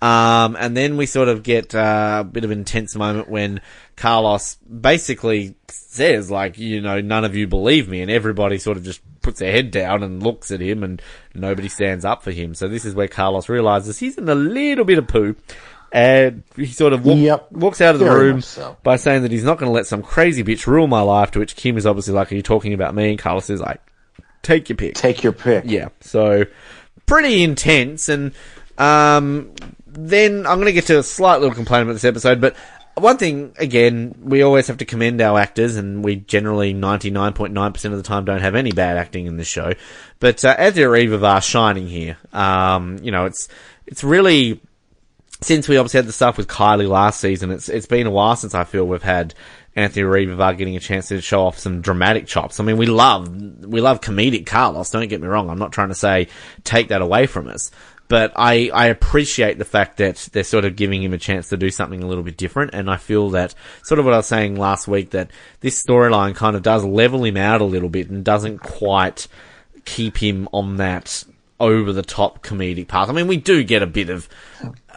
[0.00, 3.60] Um, and then we sort of get uh, a bit of an intense moment when
[3.96, 8.84] Carlos basically says, like, you know, none of you believe me, and everybody sort of
[8.84, 11.00] just puts their head down and looks at him, and
[11.34, 12.54] nobody stands up for him.
[12.54, 15.36] So this is where Carlos realizes he's in a little bit of poo,
[15.94, 17.52] and he sort of walk, Yep.
[17.52, 18.76] walks out of the Very room so.
[18.82, 21.30] by saying that he's not going to let some crazy bitch rule my life.
[21.30, 23.80] To which Kim is obviously like, "Are you talking about me?" And Carlos is like,
[24.42, 25.64] "Take your pick." Take your pick.
[25.66, 26.44] Yeah, so
[27.06, 28.32] pretty intense, and
[28.76, 29.52] um,
[29.86, 32.56] then I'm going to get to a slight little complaint about this episode, but
[32.96, 37.96] one thing again, we always have to commend our actors, and we generally 99.9% of
[37.96, 39.72] the time don't have any bad acting in this show.
[40.20, 42.16] But uh, Adria Ruivivar shining here.
[42.32, 43.48] Um, you know, it's
[43.86, 44.60] it's really
[45.44, 48.36] since we obviously had the stuff with Kylie last season, it's it's been a while
[48.36, 49.34] since I feel we've had
[49.76, 52.60] Anthony Ruivivar getting a chance to show off some dramatic chops.
[52.60, 53.28] I mean, we love
[53.64, 54.90] we love comedic Carlos.
[54.90, 55.50] Don't get me wrong.
[55.50, 56.28] I'm not trying to say
[56.64, 57.70] take that away from us,
[58.08, 61.56] but I I appreciate the fact that they're sort of giving him a chance to
[61.56, 62.72] do something a little bit different.
[62.72, 65.30] And I feel that sort of what I was saying last week that
[65.60, 69.28] this storyline kind of does level him out a little bit and doesn't quite
[69.84, 71.24] keep him on that
[71.60, 73.08] over the top comedic path.
[73.08, 74.28] I mean, we do get a bit of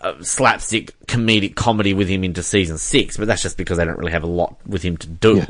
[0.02, 3.98] uh, slapstick comedic comedy with him into season six, but that's just because they don't
[3.98, 5.44] really have a lot with him to do.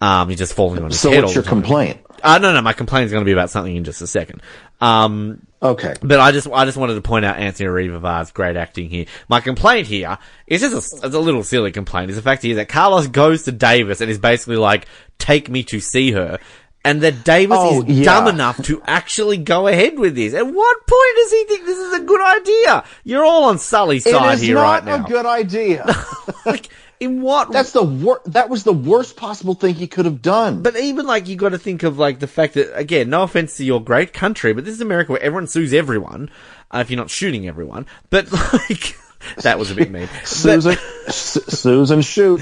[0.00, 1.62] Um, he's just falling on his So head what's all your the time.
[1.62, 2.00] complaint?
[2.22, 4.42] Uh, no, no, my complaint is going to be about something in just a second.
[4.80, 5.94] Um, Okay.
[6.02, 9.06] but I just, I just wanted to point out Anthony Ruivivar's great acting here.
[9.28, 12.10] My complaint here is just a, it's a little silly complaint.
[12.10, 14.86] Is the fact here that Carlos goes to Davis and is basically like,
[15.18, 16.38] "Take me to see her,"
[16.86, 18.04] and that Davis Oh, is yeah.
[18.04, 20.32] dumb enough to actually go ahead with this.
[20.34, 22.84] At what point does he think this is a good idea?
[23.04, 25.84] You're all on Sully's It side is here not right a good idea.
[26.46, 26.68] like,
[26.98, 30.62] in what That's the wor- That was the worst possible thing he could have done.
[30.62, 33.56] But even like you got to think of like the fact that again, no offense
[33.58, 36.30] to your great country, but this is America where everyone sues everyone
[36.70, 37.84] uh, if you're not shooting everyone.
[38.08, 38.96] But like
[39.42, 40.08] that was a bit mean.
[40.24, 40.76] Susan,
[41.06, 42.40] S- Susan, shoot.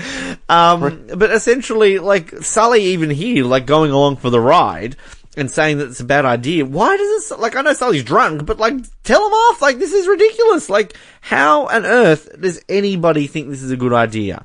[0.48, 4.96] Um, but essentially, like Sully, even here, like going along for the ride
[5.36, 6.64] and saying that it's a bad idea.
[6.64, 7.38] Why does this?
[7.38, 9.62] Like, I know Sully's drunk, but like, tell him off.
[9.62, 10.70] Like, this is ridiculous.
[10.70, 14.44] Like, how on earth does anybody think this is a good idea?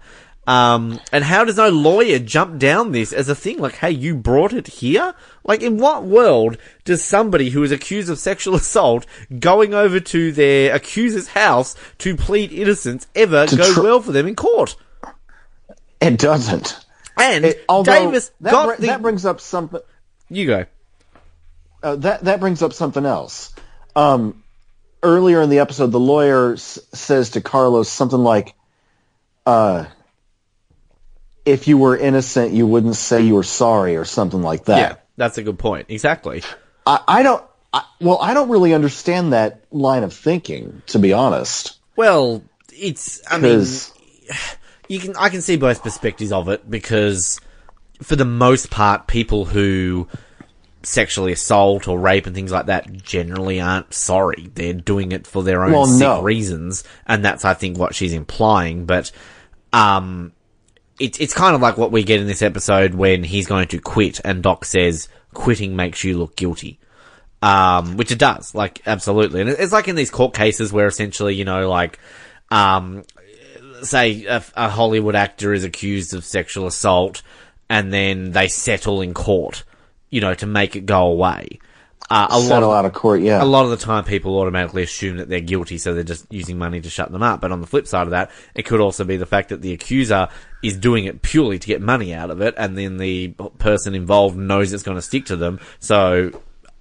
[0.50, 3.60] Um, and how does no lawyer jump down this as a thing?
[3.60, 5.14] Like, hey, you brought it here?
[5.44, 9.06] Like, in what world does somebody who is accused of sexual assault
[9.38, 14.26] going over to their accuser's house to plead innocence ever go tr- well for them
[14.26, 14.76] in court?
[16.02, 16.84] It doesn't.
[17.16, 18.88] And It- Davis that, got br- the.
[18.88, 19.82] that brings up something.
[20.30, 20.66] you go.
[21.84, 23.54] Uh, that that brings up something else.
[23.96, 24.44] Um,
[25.04, 28.56] earlier in the episode, the lawyer s- says to Carlos something like,
[29.46, 29.86] uh,
[31.50, 34.78] "If you were innocent, you wouldn't say you were sorry," or something like that.
[34.78, 35.88] Yeah, that's a good point.
[35.90, 36.44] Exactly.
[36.86, 37.44] I, I don't.
[37.74, 41.78] I, well, I don't really understand that line of thinking, to be honest.
[41.96, 43.22] Well, it's.
[43.30, 43.66] I mean,
[44.88, 45.16] you can.
[45.18, 47.40] I can see both perspectives of it because,
[48.02, 50.08] for the most part, people who
[50.82, 54.50] sexually assault or rape and things like that generally aren't sorry.
[54.56, 56.22] They're doing it for their own Well, sick no.
[56.22, 58.86] reasons, and that's I think what she's implying.
[58.86, 59.12] But,
[59.74, 60.32] um,
[61.00, 63.80] it's it's kind of like what we get in this episode when he's going to
[63.80, 66.80] quit, and Doc says quitting makes you look guilty.
[67.42, 69.40] Um, which it does, like, absolutely.
[69.40, 71.98] And it's like in these court cases where essentially, you know, like,
[72.52, 73.04] um,
[73.82, 77.22] say a, a Hollywood actor is accused of sexual assault
[77.70, 79.64] and then they settle in court,
[80.10, 81.60] you know, to make it go away.
[82.12, 83.44] Uh, a lot of, out of court, yeah.
[83.44, 86.58] a lot of the time people automatically assume that they're guilty, so they're just using
[86.58, 87.40] money to shut them up.
[87.40, 89.74] But on the flip side of that, it could also be the fact that the
[89.74, 90.28] accuser
[90.64, 93.28] is doing it purely to get money out of it, and then the
[93.60, 95.60] person involved knows it's going to stick to them.
[95.80, 96.32] So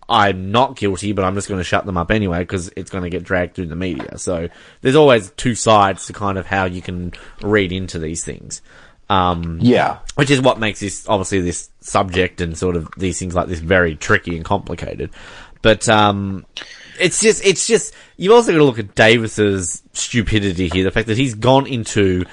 [0.09, 3.05] I'm not guilty, but I'm just going to shut them up anyway because it's going
[3.05, 4.17] to get dragged through the media.
[4.17, 4.49] So
[4.81, 7.13] there's always two sides to kind of how you can
[7.43, 8.63] read into these things.
[9.11, 10.01] Um, yeah.
[10.17, 13.61] which is what makes this obviously this subject and sort of these things like this
[13.61, 15.11] very tricky and complicated.
[15.63, 16.45] But um,
[17.01, 20.85] it's just it's just you've also got to look at Davis's stupidity here.
[20.85, 22.25] The fact that he's gone into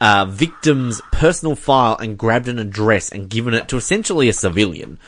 [0.00, 4.98] uh, victim's personal file and grabbed an address and given it to essentially a civilian.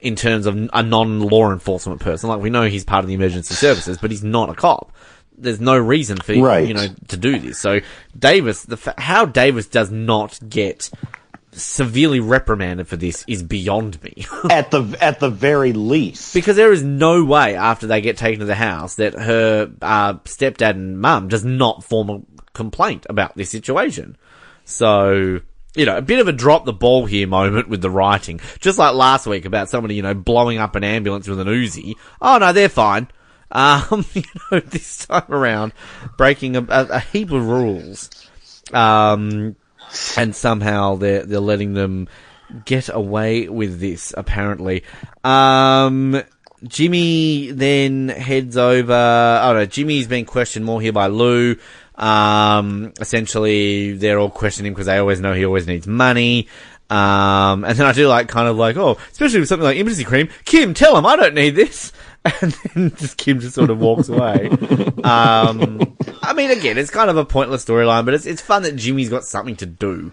[0.00, 3.54] In terms of a non-law enforcement person, like we know he's part of the emergency
[3.54, 4.92] services, but he's not a cop.
[5.36, 6.66] There's no reason for Right.
[6.66, 7.58] you know to do this.
[7.58, 7.80] So
[8.18, 10.90] Davis, the fa- how Davis does not get
[11.52, 14.26] severely reprimanded for this is beyond me.
[14.50, 16.34] at the at the very least.
[16.34, 20.14] because there is no way after they get taken to the house that her uh,
[20.24, 22.20] stepdad and mum does not form a
[22.54, 24.16] complaint about this situation.
[24.64, 25.40] So,
[25.76, 28.40] you know, a bit of a drop the ball here moment with the writing.
[28.60, 31.94] Just like last week about somebody, you know, blowing up an ambulance with an Uzi.
[32.20, 33.08] Oh no, they're fine.
[33.54, 35.72] Um, you know, this time around,
[36.16, 38.10] breaking a, a, a heap of rules.
[38.72, 39.56] Um,
[40.16, 42.08] and somehow they're, they're letting them
[42.64, 44.84] get away with this, apparently.
[45.22, 46.22] Um,
[46.66, 49.40] Jimmy then heads over.
[49.42, 51.56] Oh no, Jimmy's being questioned more here by Lou.
[51.94, 56.48] Um, essentially, they're all questioning him because they always know he always needs money.
[56.90, 60.04] Um, and then I do like kind of like, oh, especially with something like emergency
[60.04, 60.28] cream.
[60.44, 61.92] Kim, tell him I don't need this.
[62.40, 64.48] And then just Kim just sort of walks away.
[65.04, 68.76] Um, I mean, again, it's kind of a pointless storyline, but it's it's fun that
[68.76, 70.10] Jimmy's got something to do.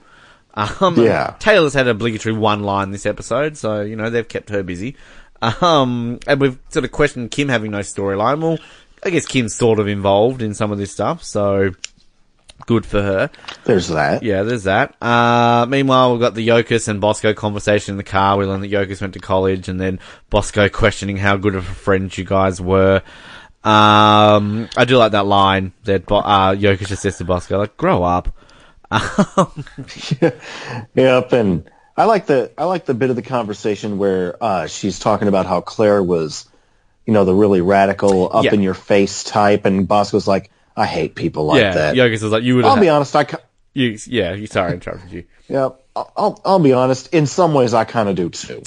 [0.53, 1.35] Um, Yeah.
[1.39, 4.97] Taylor's had an obligatory one line this episode, so you know they've kept her busy.
[5.41, 8.41] Um, and we've sort of questioned Kim having no storyline.
[8.41, 8.59] Well,
[9.03, 11.71] I guess Kim's sort of involved in some of this stuff, so
[12.65, 13.29] good for her.
[13.65, 14.23] There's that.
[14.23, 14.95] Yeah, there's that.
[15.01, 18.37] Uh, meanwhile, we've got the Yokas and Bosco conversation in the car.
[18.37, 19.99] We learn that Yokas went to college, and then
[20.29, 23.01] Bosco questioning how good of a friends you guys were.
[23.63, 27.77] Um, I do like that line that Bo- uh, Yokas just says to Bosco, like,
[27.77, 28.35] grow up.
[30.95, 34.99] Yep, and I like the I like the bit of the conversation where uh, she's
[34.99, 36.49] talking about how Claire was,
[37.05, 38.53] you know, the really radical, up Yeah.
[38.53, 41.95] in your face type, and Bosco's like, I hate people like yeah, that.
[41.95, 42.81] Yokas was like, you would I'll have.
[42.81, 43.37] be honest, I ki-
[43.73, 45.23] you, yeah, you, sorry, I interrupted you.
[45.47, 47.13] yeah, I'll, I'll I'll be honest.
[47.13, 48.63] In some ways, I kind of do too,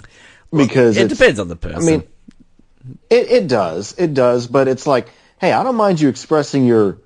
[0.52, 1.82] because It depends on the person.
[1.82, 2.02] I mean,
[3.10, 5.08] it it does, it does, but it's like,
[5.40, 6.98] hey, I don't mind you expressing your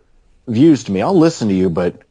[0.46, 1.03] views to me.
[1.03, 2.03] I'll listen to you, but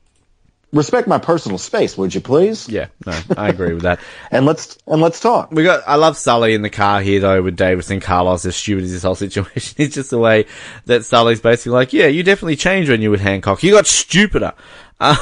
[0.73, 2.67] respect my personal space, would you please?
[2.69, 3.99] yeah, no, I agree with that.
[4.31, 5.51] And let's and let's talk.
[5.51, 5.83] We got.
[5.87, 8.45] I love Sully in the car here though with Davis and Carlos.
[8.45, 10.45] As stupid as this whole situation is, just the way
[10.85, 13.63] that Sully's basically like, "Yeah, you definitely changed when you were with Hancock.
[13.63, 14.53] You got stupider."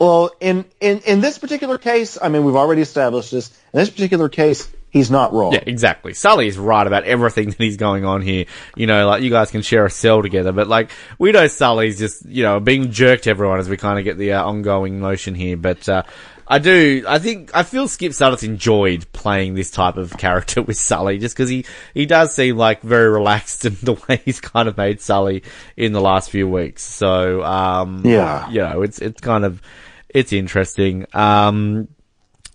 [0.00, 3.50] Well, in, in, in this particular case, I mean, we've already established this.
[3.72, 5.52] In this particular case, he's not wrong.
[5.52, 6.14] Yeah, exactly.
[6.14, 8.46] Sully is right about everything that he's going on here.
[8.76, 11.98] You know, like you guys can share a cell together, but like we know Sully's
[11.98, 15.00] just you know being jerked to everyone as we kind of get the uh, ongoing
[15.00, 15.58] motion here.
[15.58, 16.04] But uh,
[16.46, 20.76] I do, I think, I feel Skipp Sudduth enjoyed playing this type of character with
[20.76, 24.68] Sully, just because he he does seem like very relaxed in the way he's kind
[24.68, 25.42] of made Sully
[25.76, 26.82] in the last few weeks.
[26.82, 28.48] So um, Yeah.
[28.50, 29.60] you know, it's it's kind of
[30.08, 31.06] it's interesting.
[31.12, 31.88] Um,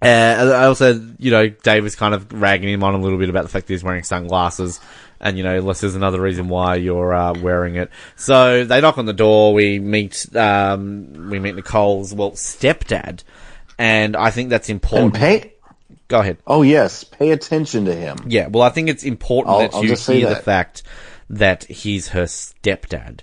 [0.02, 0.06] uh,
[0.56, 3.44] I also, you know, Dave was kind of ragging him on a little bit about
[3.44, 4.80] the fact that he's wearing sunglasses.
[5.22, 7.90] And, you know, unless there's another reason why you're, uh, wearing it.
[8.16, 9.54] So they knock on the door.
[9.54, 13.24] We meet, um, we meet Nicole's, well, stepdad.
[13.78, 15.16] And I think that's And important.
[15.16, 15.54] pay.
[16.08, 16.38] Go ahead.
[16.48, 18.18] Oh yes, pay attention to him.
[18.28, 20.84] Yeah, well, I think it's important I'll- that I'll you say the fact
[21.30, 23.20] that he's her stepdad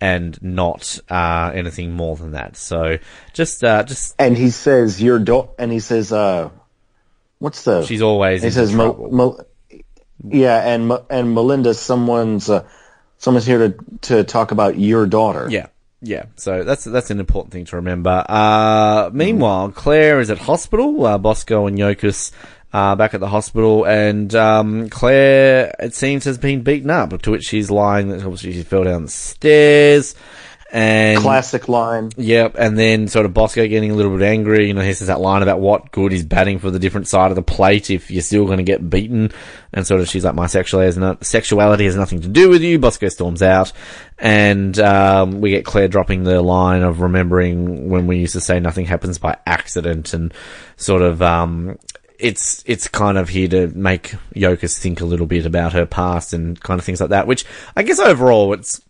[0.00, 2.56] and not, uh, anything more than that.
[2.56, 2.98] So
[3.32, 6.48] just, uh, just, And he says your do- and he says, uh,
[7.38, 7.84] what's the?
[7.84, 9.44] she's always He says, Mo- Mo-
[10.28, 12.64] yeah, and Mo- and Melinda, someone's uh,
[13.18, 15.48] someone's here to to talk about your daughter.
[15.50, 15.66] Yeah.
[16.02, 18.24] Yeah, so that's that's an important thing to remember.
[18.26, 21.04] Uh, meanwhile, Claire is at hospital.
[21.04, 22.32] Uh, Bosco and Yokas
[22.72, 27.20] are back at the hospital, and um, Claire, it seems, has been beaten up.
[27.22, 30.14] To which she's lying that obviously she fell down the stairs,
[30.72, 32.12] and Classic line.
[32.16, 34.68] Yep, and then sort of Bosco getting a little bit angry.
[34.68, 37.32] You know, he says that line about what good is batting for the different side
[37.32, 39.32] of the plate if you're still going to get beaten.
[39.72, 42.62] And sort of she's like, my sexuality has, no- sexuality has nothing to do with
[42.62, 42.78] you.
[42.78, 43.72] Bosco storms out.
[44.16, 48.60] And um, we get Claire dropping the line of remembering when we used to say
[48.60, 50.32] nothing happens by accident and
[50.76, 51.20] sort of...
[51.20, 51.78] Um,
[52.20, 56.32] it's it's kind of here to make Yokas think a little bit about her past
[56.32, 57.44] and kind of things like that, which
[57.76, 58.80] I guess overall it's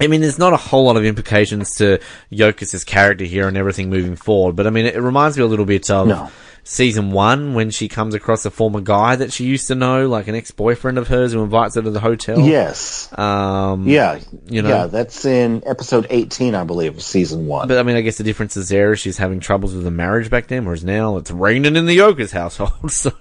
[0.00, 2.00] I mean, there's not a whole lot of implications to
[2.32, 5.64] Yokas' character here and everything moving forward, but I mean, it reminds me a little
[5.64, 6.30] bit of No.
[6.66, 10.28] Season one when she comes across a former guy that she used to know, like
[10.28, 12.40] an ex-boyfriend of hers who invites her to the hotel.
[12.40, 13.08] Yes.
[13.18, 14.18] Um, Yeah.
[14.46, 14.68] you know.
[14.70, 17.68] Yeah, that's in episode 18, I believe, of season one.
[17.68, 19.90] But I mean, I guess the difference is there is she's having troubles with the
[19.90, 22.72] marriage back then, whereas now it's raining in the Yokas household.
[22.90, 23.12] So,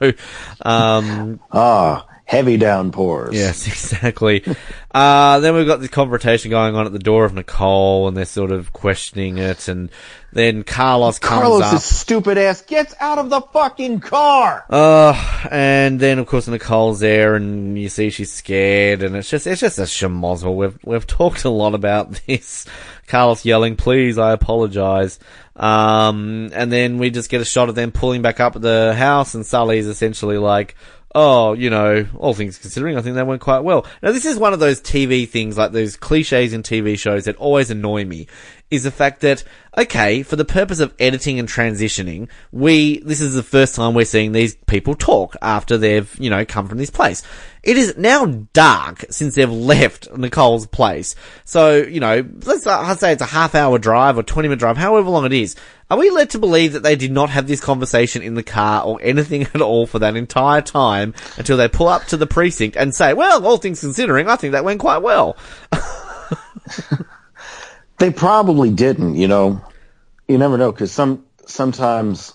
[0.65, 3.35] um, Ah, heavy downpours.
[3.35, 4.43] Yes, exactly.
[4.91, 8.25] uh, then we've got this confrontation going on at the door of Nicole, and they're
[8.25, 9.89] sort of questioning it, and
[10.31, 11.19] then Carlos.
[11.19, 14.65] Carlos's stupid ass gets out of the fucking car.
[14.69, 19.45] Uh, and then of course Nicole's there, and you see she's scared, and it's just
[19.47, 20.55] it's just a schmozzle.
[20.55, 22.65] We've we've talked a lot about this.
[23.07, 25.19] Carlos yelling, "Please, I apologize."
[25.55, 28.95] Um, and then we just get a shot of them pulling back up at the
[28.95, 30.75] house, and Sully's essentially like,
[31.15, 34.37] "Oh, you know, all things considering, I think that went quite well." Now, this is
[34.37, 38.27] one of those TV things, like those cliches in TV shows that always annoy me
[38.73, 39.43] is the fact that,
[39.77, 44.03] okay, for the purpose of editing and transitioning, we, this is the first time we're
[44.03, 47.21] seeing these people talk after they've, you know, come from this place.
[47.61, 51.15] It is now dark since they've left Nicole's place.
[51.45, 54.59] So, you know, let's uh, I'd say it's a half hour drive or 20 minute
[54.59, 55.55] drive, however long it is.
[55.89, 58.83] Are we led to believe that they did not have this conversation in the car
[58.83, 62.75] or anything at all for that entire time until they pull up to the precinct
[62.75, 65.37] and say, well, all things considering, I think that went quite well.
[68.03, 69.61] They probably didn't, you know.
[70.27, 72.33] You never know because some sometimes,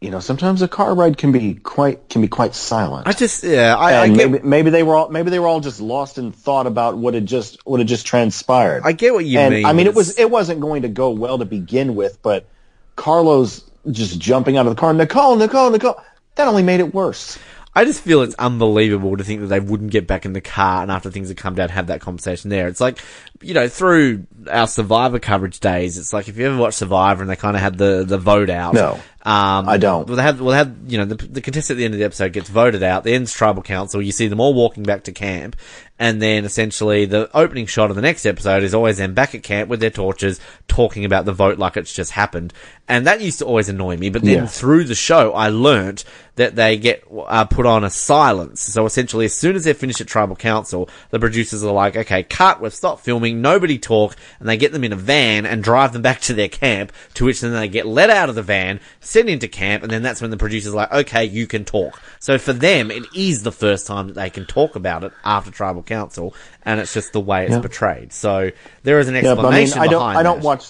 [0.00, 3.06] you know, sometimes a car ride can be quite can be quite silent.
[3.06, 5.60] I just, yeah, I, I get, maybe maybe they were all maybe they were all
[5.60, 8.84] just lost in thought about what had just what had just transpired.
[8.86, 9.66] I get what you and mean.
[9.66, 12.48] I mean, it was it wasn't going to go well to begin with, but
[12.96, 16.02] Carlos just jumping out of the car, Nicole, Nicole, Nicole,
[16.36, 17.38] that only made it worse.
[17.74, 20.82] I just feel it's unbelievable to think that they wouldn't get back in the car
[20.82, 22.66] and after things had come down have that conversation there.
[22.66, 22.98] It's like,
[23.40, 27.30] you know, through our Survivor coverage days, it's like if you ever watch Survivor and
[27.30, 28.74] they kind of had the, the vote out.
[28.74, 30.08] No, um, I don't.
[30.08, 31.98] Well, they have, well, they have, you know, the, the contestant at the end of
[31.98, 33.04] the episode gets voted out.
[33.04, 34.02] The ends tribal council.
[34.02, 35.56] You see them all walking back to camp.
[36.00, 39.42] And then essentially the opening shot of the next episode is always them back at
[39.42, 42.52] camp with their torches talking about the vote like it's just happened.
[42.88, 44.08] And that used to always annoy me.
[44.10, 44.46] But then Yeah.
[44.46, 46.04] through the show, I learnt
[46.36, 48.62] that they get uh, put on a silence.
[48.62, 52.22] So essentially, as soon as they're finished at tribal council, the producers are like, "Okay,
[52.22, 52.62] cut.
[52.62, 53.42] We've stopped filming.
[53.42, 56.48] Nobody talk." And they get them in a van and drive them back to their
[56.48, 56.92] camp.
[57.14, 60.02] To which then they get let out of the van, sent into camp, and then
[60.02, 63.42] that's when the producers are like, "Okay, you can talk." So for them, it is
[63.42, 66.34] the first time that they can talk about it after tribal council,
[66.64, 67.60] and it's just the way it's Yeah.
[67.60, 68.12] portrayed.
[68.14, 68.50] So
[68.84, 70.44] there is an Yeah, but I mean, explanation I don't, I don't that.
[70.46, 70.64] watch.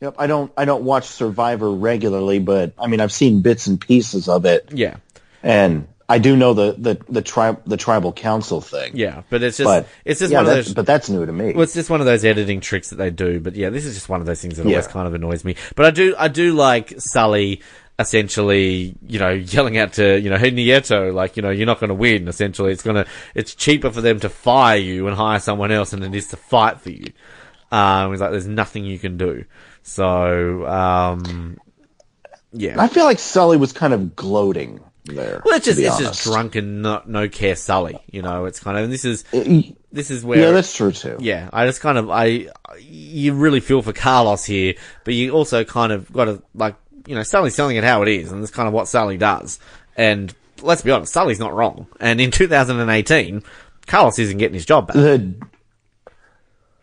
[0.00, 3.78] Yep, I don't, I don't watch Survivor regularly, but I mean, I've seen bits and
[3.80, 4.96] pieces of it, Yeah,
[5.42, 8.92] and I do know the the the tribe the tribal council thing.
[8.96, 10.72] yeah, but it's just but it's just yeah, one of those.
[10.72, 11.52] But that's new to me.
[11.52, 13.40] Well, it's just one of those editing tricks that they do.
[13.40, 15.54] But yeah, this is just one of those things that always kind of annoys me.
[15.76, 17.60] But I do, I do like Sully
[18.00, 21.78] essentially, you know, yelling out to, you know, hey Nieto, like, you know, you're not
[21.80, 22.26] going to win.
[22.28, 26.02] Essentially, it's gonna, it's cheaper for them to fire you and hire someone else than
[26.02, 27.12] it is to fight for you.
[27.70, 29.44] Um, he's like, there's nothing you can do.
[29.82, 31.58] So, um,
[32.52, 32.80] yeah.
[32.82, 35.40] I feel like Sully was kind of gloating there.
[35.44, 36.12] Well, it's just it's honest.
[36.12, 37.98] just drunken, not no care Sully.
[38.10, 39.24] You know, it's kind of and this is
[39.92, 41.16] this is where Yeah, that's true too.
[41.20, 42.48] yeah, I just kind of I
[42.80, 44.74] you really feel for Carlos here,
[45.04, 46.76] but you also kind of got to like
[47.06, 49.58] you know Sully's telling it how it is, and that's kind of what Sully does.
[49.96, 51.86] And let's be honest, Sully's not wrong.
[51.98, 53.42] And in 2018,
[53.86, 54.96] Carlos isn't getting his job back.
[54.96, 55.34] The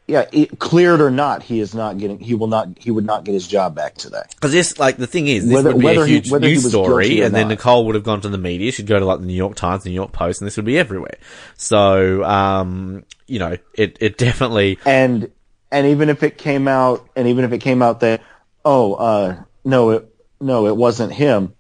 [0.07, 2.18] yeah, it, cleared or not, he is not getting.
[2.20, 2.70] He will not.
[2.80, 4.22] He would not get his job back today.
[4.36, 7.20] Because this, like, the thing is, this Whether- would be a huge he news story,
[7.22, 7.49] and then.
[7.49, 8.72] Nicole would have gone to the media.
[8.72, 10.65] She'd go to like the New York Times, the New York Post, and this would
[10.65, 11.18] be everywhere.
[11.57, 15.30] So, um, you know, it it definitely and
[15.72, 18.22] and even if it came out and even if it came out that
[18.63, 20.09] oh uh no it
[20.39, 21.53] no it wasn't him.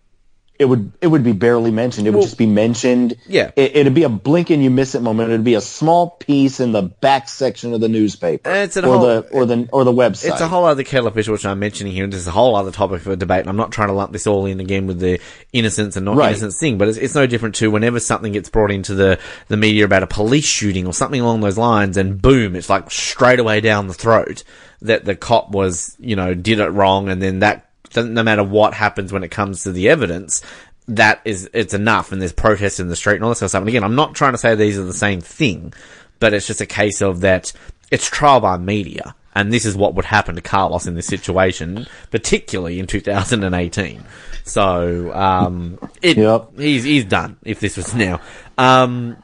[0.59, 2.07] It would it would be barely mentioned.
[2.07, 3.15] It would Well, just be mentioned.
[3.27, 3.51] yeah.
[3.55, 5.29] it, it'd be a blink and you miss it moment.
[5.29, 8.49] It'd be a small piece in the back section of the newspaper.
[8.49, 10.31] And it's a or whole- the or the or the website.
[10.31, 12.31] It's a whole other kettle of fish which I'm mentioning here, and this is a
[12.31, 13.41] whole other topic for debate.
[13.41, 15.19] And I'm not trying to lump this all in again with the
[15.53, 16.29] innocence and not Right.
[16.29, 19.57] innocence thing, but it's, it's no different to whenever something gets brought into the, the
[19.57, 23.37] media about a police shooting or something along those lines, and boom, it's like straight
[23.39, 24.43] away down the throat
[24.81, 28.73] that the cop was, you know, did it wrong, and then that, no matter what
[28.73, 30.41] happens when it comes to the evidence,
[30.87, 33.51] that is, it's enough, and there's protests in the street and all this kind of
[33.51, 33.61] stuff.
[33.61, 35.73] And again, I'm not trying to say these are the same thing,
[36.19, 37.51] but it's just a case of that
[37.91, 39.15] it's trial by media.
[39.35, 44.03] And this is what would happen to Carlos in this situation, particularly in 2018.
[44.43, 46.57] So, um, it, Yep.
[46.57, 48.19] he's, he's done if this was now.
[48.57, 49.21] Um,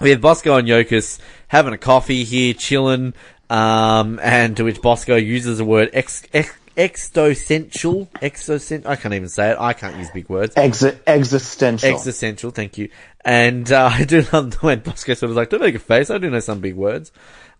[0.00, 3.14] we have Bosco and Yokas having a coffee here, chilling,
[3.50, 9.28] um, and to which Bosco uses the word ex, ex, existential, existential, I can't even
[9.28, 10.54] say it, I can't use big words.
[10.54, 12.90] Exi- existential Existential, thank you.
[13.24, 16.10] And uh, I do love the way Bosco sort of like, don't make a face,
[16.10, 17.12] I do know some big words.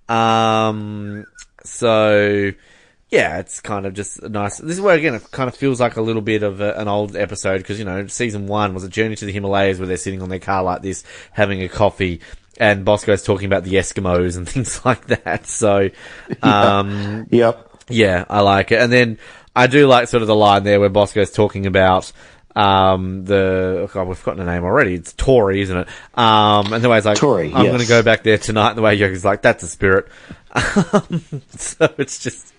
[0.09, 1.27] Um,
[1.64, 2.53] so,
[3.11, 4.59] yeah, it's kind of just nice.
[4.59, 6.89] This is where again it kind of feels like a little bit of a, an
[6.89, 9.97] old episode because you know season one was a journey to the Himalayas where they're
[9.97, 12.21] sitting on their car like this having a coffee.
[12.59, 15.47] And Bosco's talking about the Eskimos and things like that.
[15.47, 15.91] So,
[16.43, 17.76] um, Yep.
[17.89, 18.80] Yeah, I like it.
[18.80, 19.18] And then
[19.55, 22.12] I do like sort of the line there where Bosco's talking about
[22.55, 24.95] um the oh God, we've forgotten the name already.
[24.95, 25.89] It's Tori, isn't it?
[26.14, 27.72] Um and the way it's like Tori, I'm yes.
[27.72, 30.09] gonna go back there tonight and the way Yogi's like, that's a spirit.
[30.53, 31.22] Um,
[31.57, 32.53] so it's just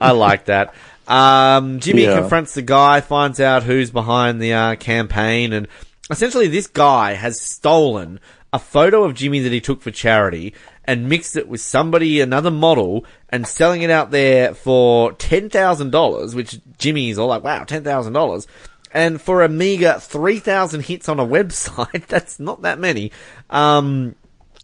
[0.00, 0.74] I like that.
[1.06, 2.20] Um Jimmy Yeah.
[2.20, 5.68] confronts the guy, finds out who's behind the uh, campaign and
[6.10, 8.20] essentially this guy has stolen
[8.52, 12.50] a photo of Jimmy that he took for charity and mixed it with somebody, another
[12.50, 18.46] model, and selling it out there for $10,000, which Jimmy's all like, wow, $10,000.
[18.92, 23.12] And for a meager 3,000 hits on a website, that's not that many.
[23.50, 24.14] Um,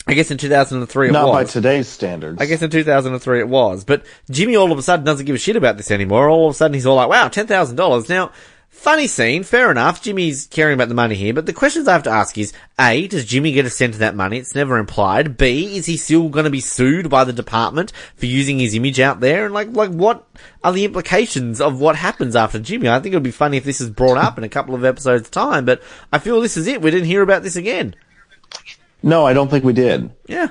[0.06, 2.40] I guess in 2003 it Not by today's standards.
[2.40, 3.84] I guess in 2003 it was.
[3.84, 6.28] But Jimmy all of a sudden doesn't give a shit about this anymore.
[6.28, 8.08] All of a sudden he's all like, wow, $10,000.
[8.08, 8.32] Now,
[8.74, 10.02] funny scene, fair enough.
[10.02, 11.32] Jimmy's caring about the money here.
[11.32, 14.00] But the questions I have to ask is, A, does Jimmy get a cent of
[14.00, 14.36] that money?
[14.38, 15.38] It's never implied.
[15.38, 19.00] B, is he still going to be sued by the department for using his image
[19.00, 19.46] out there?
[19.46, 20.26] And like, like what
[20.62, 22.88] are the implications of what happens after Jimmy?
[22.88, 24.84] I think it would be funny if this is brought up in a couple of
[24.84, 26.82] episodes time, but I feel this is it.
[26.82, 27.94] We didn't hear about this again.
[29.02, 30.10] no, I don't think we did.
[30.26, 30.48] Yeah.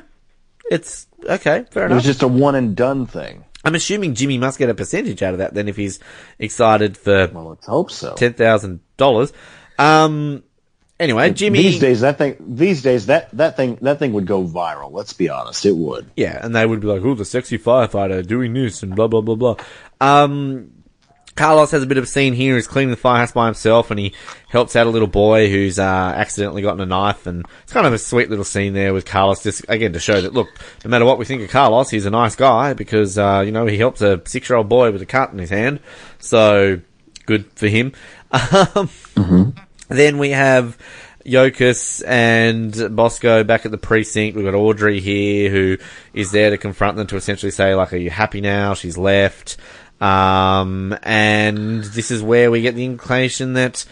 [0.71, 1.91] It's okay, fair enough.
[1.91, 3.43] It was just a one and done thing.
[3.63, 5.99] I'm assuming Jimmy must get a percentage out of that then if he's
[6.39, 8.13] excited for Well, let's hope so.
[8.15, 9.31] ten thousand dollars.
[9.79, 10.43] Um.
[10.99, 11.59] Anyway, Jimmy.
[11.59, 12.37] These days, that thing.
[12.39, 14.91] These days, that that thing that thing would go viral.
[14.91, 16.09] Let's be honest, it would.
[16.15, 19.21] Yeah, and they would be like, "Oh, the sexy firefighter doing this and blah blah
[19.21, 19.55] blah blah."
[19.99, 20.71] Um.
[21.35, 22.55] Carlos has a bit of a scene here.
[22.55, 24.13] He's cleaning the firehouse by himself, and he
[24.49, 27.25] helps out a little boy who's uh, accidentally gotten a knife.
[27.25, 30.21] And it's kind of a sweet little scene there with Carlos, just again to show
[30.21, 30.49] that look,
[30.83, 33.65] no matter what we think of Carlos, he's a nice guy because uh, you know
[33.65, 35.79] he helps a six-year-old boy with a cut in his hand.
[36.19, 36.81] So
[37.25, 37.93] good for him.
[38.75, 38.89] Um,
[39.89, 40.77] Then we have
[41.25, 44.35] Yokas and Bosco back at the precinct.
[44.35, 45.77] We've got Audrey here who
[46.13, 48.73] is there to confront them to essentially say, like, are you happy now?
[48.73, 49.57] She's left.
[50.03, 53.85] Um, and this is where we get the inclination that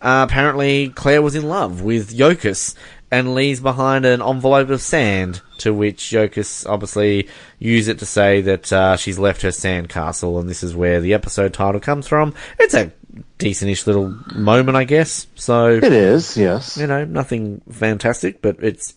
[0.00, 2.76] uh, apparently Claire was in love with Yokas
[3.10, 8.40] and leaves behind an envelope of sand to which Yokas obviously use it to say
[8.42, 12.06] that uh, she's left her sand castle and this is where the episode title comes
[12.06, 12.34] from.
[12.60, 12.92] It's a
[13.38, 15.26] decentish little moment, I guess.
[15.34, 16.76] So It is, yes.
[16.76, 18.94] you know, nothing fantastic, but it's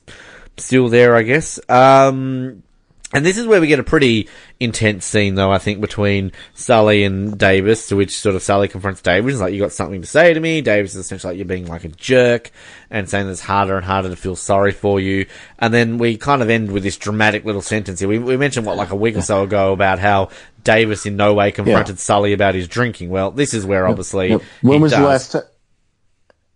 [0.57, 1.59] still there, I guess.
[1.69, 2.61] Um,
[3.13, 4.29] and this is where we get a pretty
[4.59, 9.01] intense scene, though, I think, between Sully and Davis, to which sort of Sully confronts
[9.01, 10.61] Davis, He's like, you got something to say to me.
[10.61, 12.51] Davis is essentially like, you're being like a jerk,
[12.89, 15.25] and saying that it's harder and harder to feel sorry for you.
[15.57, 18.09] And then we kind of end with this dramatic little sentence here.
[18.09, 20.29] We, we mentioned, what, like a week or so ago about how
[20.63, 23.09] Davis in no way confronted Sully about his drinking.
[23.09, 24.33] Well, this is where obviously.
[24.61, 25.43] When he was the last time?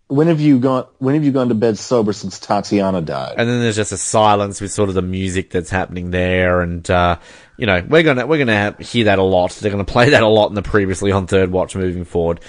[0.08, 0.86] When have you gone?
[0.98, 3.34] When have you gone to bed sober since Tatiana died?
[3.38, 6.88] and then there's just a silence with sort of the music that's happening there, and
[6.90, 7.18] uh,
[7.56, 9.52] you know we're gonna we're gonna have, hear that a lot.
[9.52, 12.40] They're gonna play that a lot in the previously on third watch moving forward.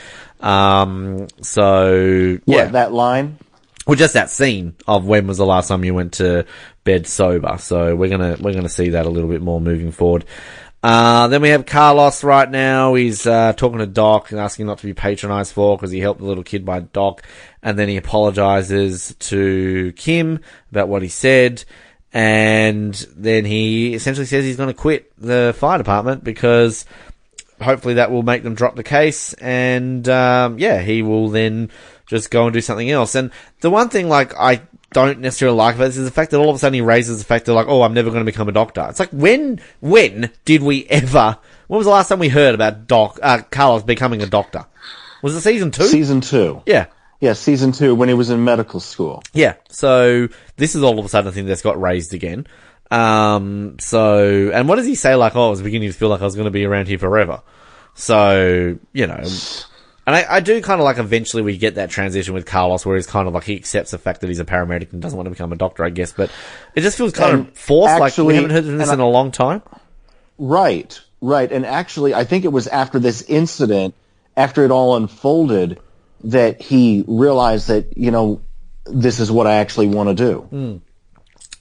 [0.41, 3.37] Um, so What, yeah, that line?
[3.87, 6.45] well, just that scene of when was the last time you went to
[6.83, 7.57] bed sober.
[7.59, 10.25] So we're gonna we're gonna see that a little bit more moving forward.
[10.87, 12.93] Uh, then we have Carlos right now.
[12.93, 16.19] He's uh, talking to Doc and asking not to be patronized for because he helped
[16.19, 17.23] the little kid by Doc,
[17.63, 21.63] and then he apologizes to Kim about what he said,
[22.13, 26.85] and then he essentially says he's going to quit the fire department because
[27.59, 29.33] hopefully that will make them drop the case.
[29.33, 31.71] And um, yeah he will then
[32.05, 33.15] just go and do something else.
[33.15, 33.31] And
[33.61, 34.61] the one thing like i
[34.95, 37.19] don't necessarily like about this is the fact that all of a sudden he raises
[37.19, 39.61] the fact that like oh i'm never going to become a doctor it's like when
[39.81, 41.37] when did we ever
[41.67, 44.65] when was the last time we heard about doc uh, carlos becoming a doctor
[45.21, 46.63] was it season two Season two.
[46.65, 46.87] yeah
[47.19, 49.21] Yeah, season two when he was in medical school.
[49.33, 49.55] yeah.
[49.69, 50.27] So
[50.57, 52.45] this is all of a sudden a thing that's got raised again.
[52.91, 55.15] Um, so, and what does he say?
[55.15, 56.99] Like, oh, I was beginning to feel like I was going to be around here
[56.99, 57.41] forever.
[57.95, 59.23] So, you know,
[60.05, 62.95] and I, I do kind of like eventually we get that transition with Carlos where
[62.95, 65.25] he's kind of like, he accepts the fact that he's a paramedic and doesn't want
[65.27, 66.29] to become a doctor, I guess, but
[66.75, 67.99] it just feels kind And of forced.
[67.99, 69.61] like, we haven't heard this and in a long time.
[70.37, 71.51] Right, right.
[71.51, 73.95] And actually, I think it was after this incident,
[74.37, 75.79] after it all unfolded,
[76.25, 78.41] that he realized that you know
[78.85, 80.81] this is what I actually want to do.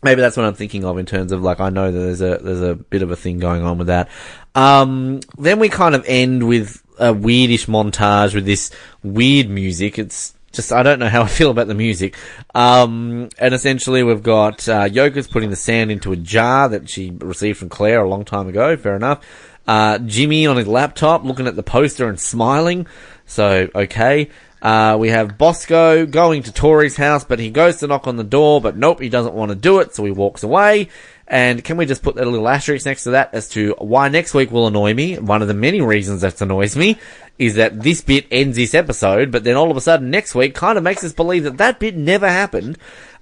[0.03, 2.39] Maybe that's what I'm thinking of in terms of like I know that there's a
[2.39, 4.09] there's a bit of a thing going on with that.
[4.55, 8.71] Um, then we kind of end with a weirdish montage with this
[9.03, 9.99] weird music.
[9.99, 12.17] It's just I don't know how I feel about the music.
[12.55, 17.11] Um, and essentially we've got uh, Yokas putting the sand into a jar that she
[17.11, 18.77] received from Claire a long time ago.
[18.77, 19.25] Fair enough.
[19.67, 22.87] Uh, Jimmy on his laptop looking at the poster and smiling.
[23.27, 24.31] So, okay.
[24.65, 28.25] Uh, we have Bosco going to Tori's house, but he goes to knock on the
[28.25, 30.89] door, but nope, he doesn't want to do it, so he walks away.
[31.29, 34.33] And can we just put that little asterisk next to that as to why next
[34.33, 35.19] week will annoy me?
[35.19, 36.99] One of the many reasons that annoys me
[37.39, 40.55] is that this bit ends this episode, but then all of a sudden next week
[40.55, 42.79] kind of makes us believe that that bit never happened.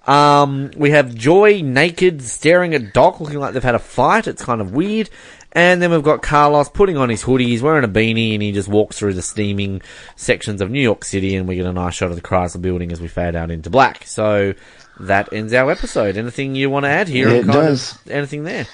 [0.06, 4.28] Um, we have Joy naked staring at Doc looking like they've had a fight.
[4.28, 5.10] It's kind of weird.
[5.54, 8.52] And then we've got Carlos putting on his hoodie, he's wearing a beanie, and he
[8.52, 9.82] just walks through the steaming
[10.16, 12.90] sections of New York City, and we get a nice shot of the Chrysler building
[12.90, 14.06] as we fade out into black.
[14.06, 14.54] So
[15.00, 16.16] that ends our episode.
[16.16, 17.28] Anything you want to add here?
[17.28, 17.98] It does.
[18.08, 18.66] anything there?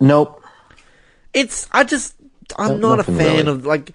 [0.00, 0.42] Nope.
[1.32, 2.14] It's I just
[2.58, 3.40] I'm No- not a fan really.
[3.48, 3.92] of like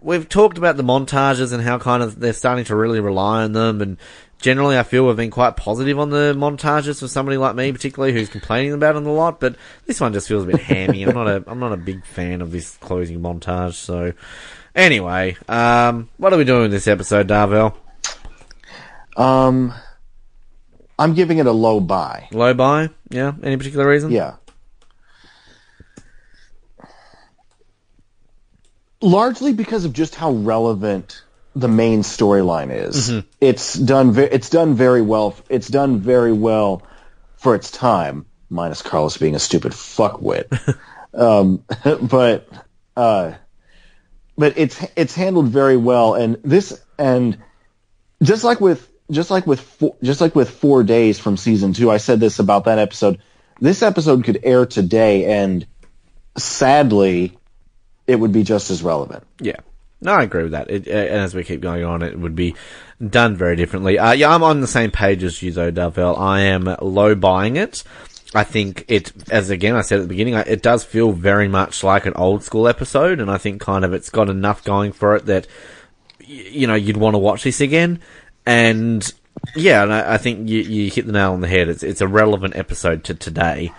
[0.00, 3.52] we've talked about the montages and how kind of they're starting to really rely on
[3.52, 3.96] them and
[4.42, 8.12] generally I feel we've been quite positive on the montages for somebody like me particularly
[8.12, 11.04] who's complaining about them a lot but this one just feels a bit hammy.
[11.04, 14.12] I'm not a I'm not a big fan of this closing montage so
[14.74, 17.76] anyway um what are we doing with this episode Darvell?
[19.16, 19.74] Um,
[20.98, 22.28] I'm giving it a low buy.
[22.32, 22.90] low buy?
[23.10, 23.32] Yeah?
[23.42, 24.10] Any particular reason?
[24.10, 24.36] Yeah.
[29.00, 31.22] Largely because of just how relevant
[31.54, 33.10] the main storyline is.
[33.10, 33.28] Mm-hmm.
[33.40, 34.12] It's done.
[34.12, 35.36] Ve- it's done very well.
[35.48, 36.82] It's done very well
[37.36, 38.26] for its time.
[38.48, 40.78] Minus Carlos being a stupid fuckwit.
[41.14, 41.64] um,
[42.08, 42.48] but
[42.96, 43.32] uh,
[44.36, 46.14] but it's it's handled very well.
[46.14, 47.38] And this and
[48.22, 51.90] just like with just like with four, just like with four days from season two,
[51.90, 53.20] I said this about that episode.
[53.60, 55.66] This episode could air today, and
[56.36, 57.38] sadly,
[58.06, 59.24] it would be just as relevant.
[59.40, 59.60] Yeah.
[60.02, 60.70] No, I agree with that.
[60.70, 62.54] It, and as we keep going on, it would be
[63.08, 63.98] done very differently.
[63.98, 66.18] Uh, yeah, I'm on the same page as you though, Darvell.
[66.18, 67.84] I am low buying it.
[68.34, 71.84] I think it, as again I said at the beginning, it does feel very much
[71.84, 75.14] like an old school episode, and I think kind of it's got enough going for
[75.16, 75.46] it that,
[76.20, 78.00] you know, you'd want to watch this again.
[78.46, 79.08] And
[79.54, 81.68] yeah, and I, I think you, you hit the nail on the head.
[81.68, 83.70] It's, it's a relevant episode to today,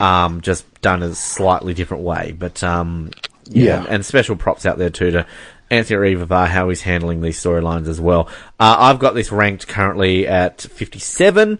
[0.00, 2.34] um, just done a slightly different way.
[2.36, 3.10] But, um,
[3.44, 3.86] yeah, Yeah.
[3.90, 5.26] and special props out there too to
[5.70, 8.28] Anthony Ruivivar, how he's handling these storylines as well.
[8.58, 11.58] Uh, I've got this ranked currently at 57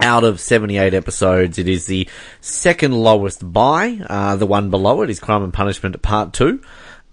[0.00, 1.58] out of 78 episodes.
[1.58, 2.08] It is the
[2.40, 6.60] second lowest by, uh, the one below it is Crime and Punishment Part 2.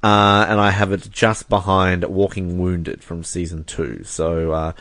[0.02, 4.04] Uh, and I have it just behind Walking Wounded from season 2.
[4.06, 4.72] So, uh,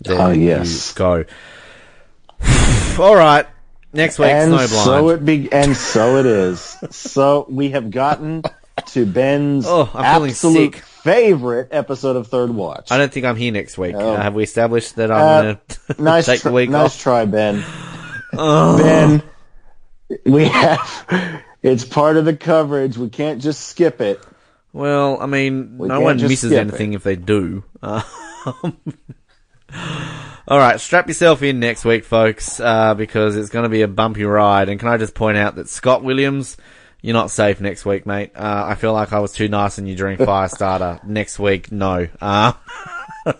[0.00, 0.64] there Ah, you
[0.94, 1.24] go.
[2.98, 3.46] Alright.
[3.92, 4.84] Next week, and Snowblind.
[4.84, 6.60] so it be, and so it is.
[6.90, 8.42] so we have gotten
[8.88, 12.90] to Ben's Oh, I'm feeling absolute favorite episode of Third Watch.
[12.90, 13.94] I don't think I'm here next week.
[13.96, 14.14] Oh.
[14.14, 15.54] Uh, have we established that I'm Uh,
[15.94, 17.00] to nice, take tr- the week nice off?
[17.00, 17.64] try, Ben.
[18.34, 18.76] Oh.
[18.76, 19.22] Ben,
[20.26, 21.42] we have.
[21.62, 22.98] It's part of the coverage.
[22.98, 24.22] We can't just skip it.
[24.74, 27.64] Well, I mean, We no one misses anything if they do.
[27.82, 28.02] Um,
[30.46, 33.88] all right, strap yourself in next week, folks, uh, because it's going to be a
[33.88, 34.68] bumpy ride.
[34.68, 36.56] And can I just point out that Scott Williams,
[37.08, 38.32] you're not safe next week, mate.
[38.36, 41.02] Uh, I feel like I was too nice on you during Firestarter.
[41.04, 42.06] next week, no.
[42.20, 42.52] Uh,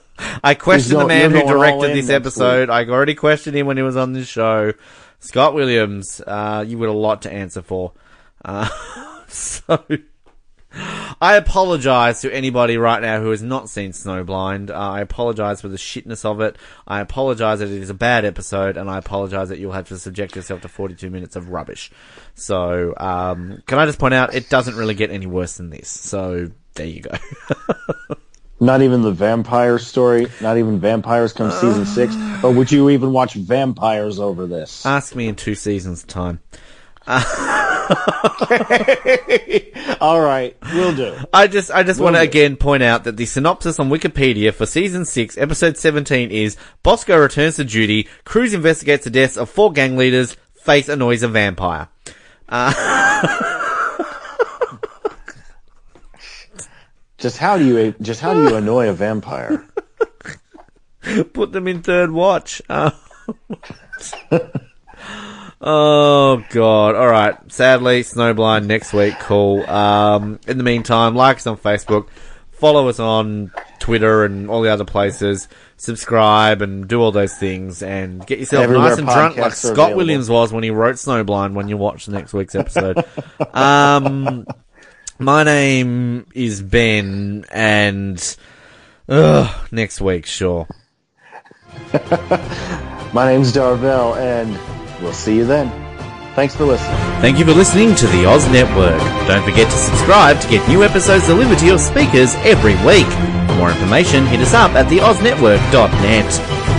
[0.43, 2.71] I questioned the man who you're going all directed this episode.
[2.71, 4.73] I already questioned him when he was on this show.
[5.21, 7.93] Scott Williams, uh, you got a lot to answer for.
[8.43, 8.71] Uh,
[9.29, 9.85] so.
[10.73, 14.71] I apologize to anybody right now who has not seen Snowblind.
[14.71, 16.57] Uh, I apologize for the shitness of it.
[16.87, 19.99] I apologize that it is a bad episode, and I apologize that you'll have to
[19.99, 21.91] subject yourself to 42 minutes of rubbish.
[22.35, 25.89] So, um, can I just point out, it doesn't really get any worse than this.
[25.89, 27.13] So, there you go.
[28.61, 30.27] Not even the vampire story.
[30.41, 32.15] Not even vampires come season six.
[32.43, 34.85] Or would you even watch vampires over this?
[34.85, 36.41] Ask me in two seasons' time.
[40.01, 41.17] All right, we'll do.
[41.33, 42.29] I just, I just want to do.
[42.29, 47.19] again point out that the synopsis on Wikipedia for season six, episode seventeen is: Bosco
[47.19, 48.09] returns to duty.
[48.25, 50.37] Cruz investigates the deaths of four gang leaders.
[50.63, 51.89] Faith annoys a vampire.
[57.19, 59.67] Just how do you just how do you annoy a vampire?
[61.33, 62.63] Put them in third watch.
[62.69, 62.93] Uh,
[65.61, 66.95] oh god!
[66.95, 67.37] All right.
[67.51, 69.15] Sadly, Snowblind next week.
[69.21, 69.69] Cool.
[69.69, 72.09] Um, in the meantime, like us on Facebook,
[72.53, 75.49] follow us on Twitter and all the other places.
[75.77, 79.73] Subscribe and do all those things, and get yourself Everywhere nice and drunk like Scott
[79.73, 79.97] available.
[79.97, 81.55] Williams was when he wrote Snowblind.
[81.55, 83.05] When you watch next week's episode.
[83.55, 84.47] um,
[85.21, 88.37] my name is Ben, and
[89.09, 90.67] ugh, next week, sure.
[93.15, 94.59] My name's Darvell, and
[95.01, 95.71] we'll see you then.
[96.35, 96.97] Thanks for listening.
[97.21, 99.01] Thank you for listening to the Oz Network.
[99.27, 103.09] Don't forget to subscribe to get new episodes delivered to your speakers every week.
[103.49, 106.78] For more information, hit us up at theoznetwork.net.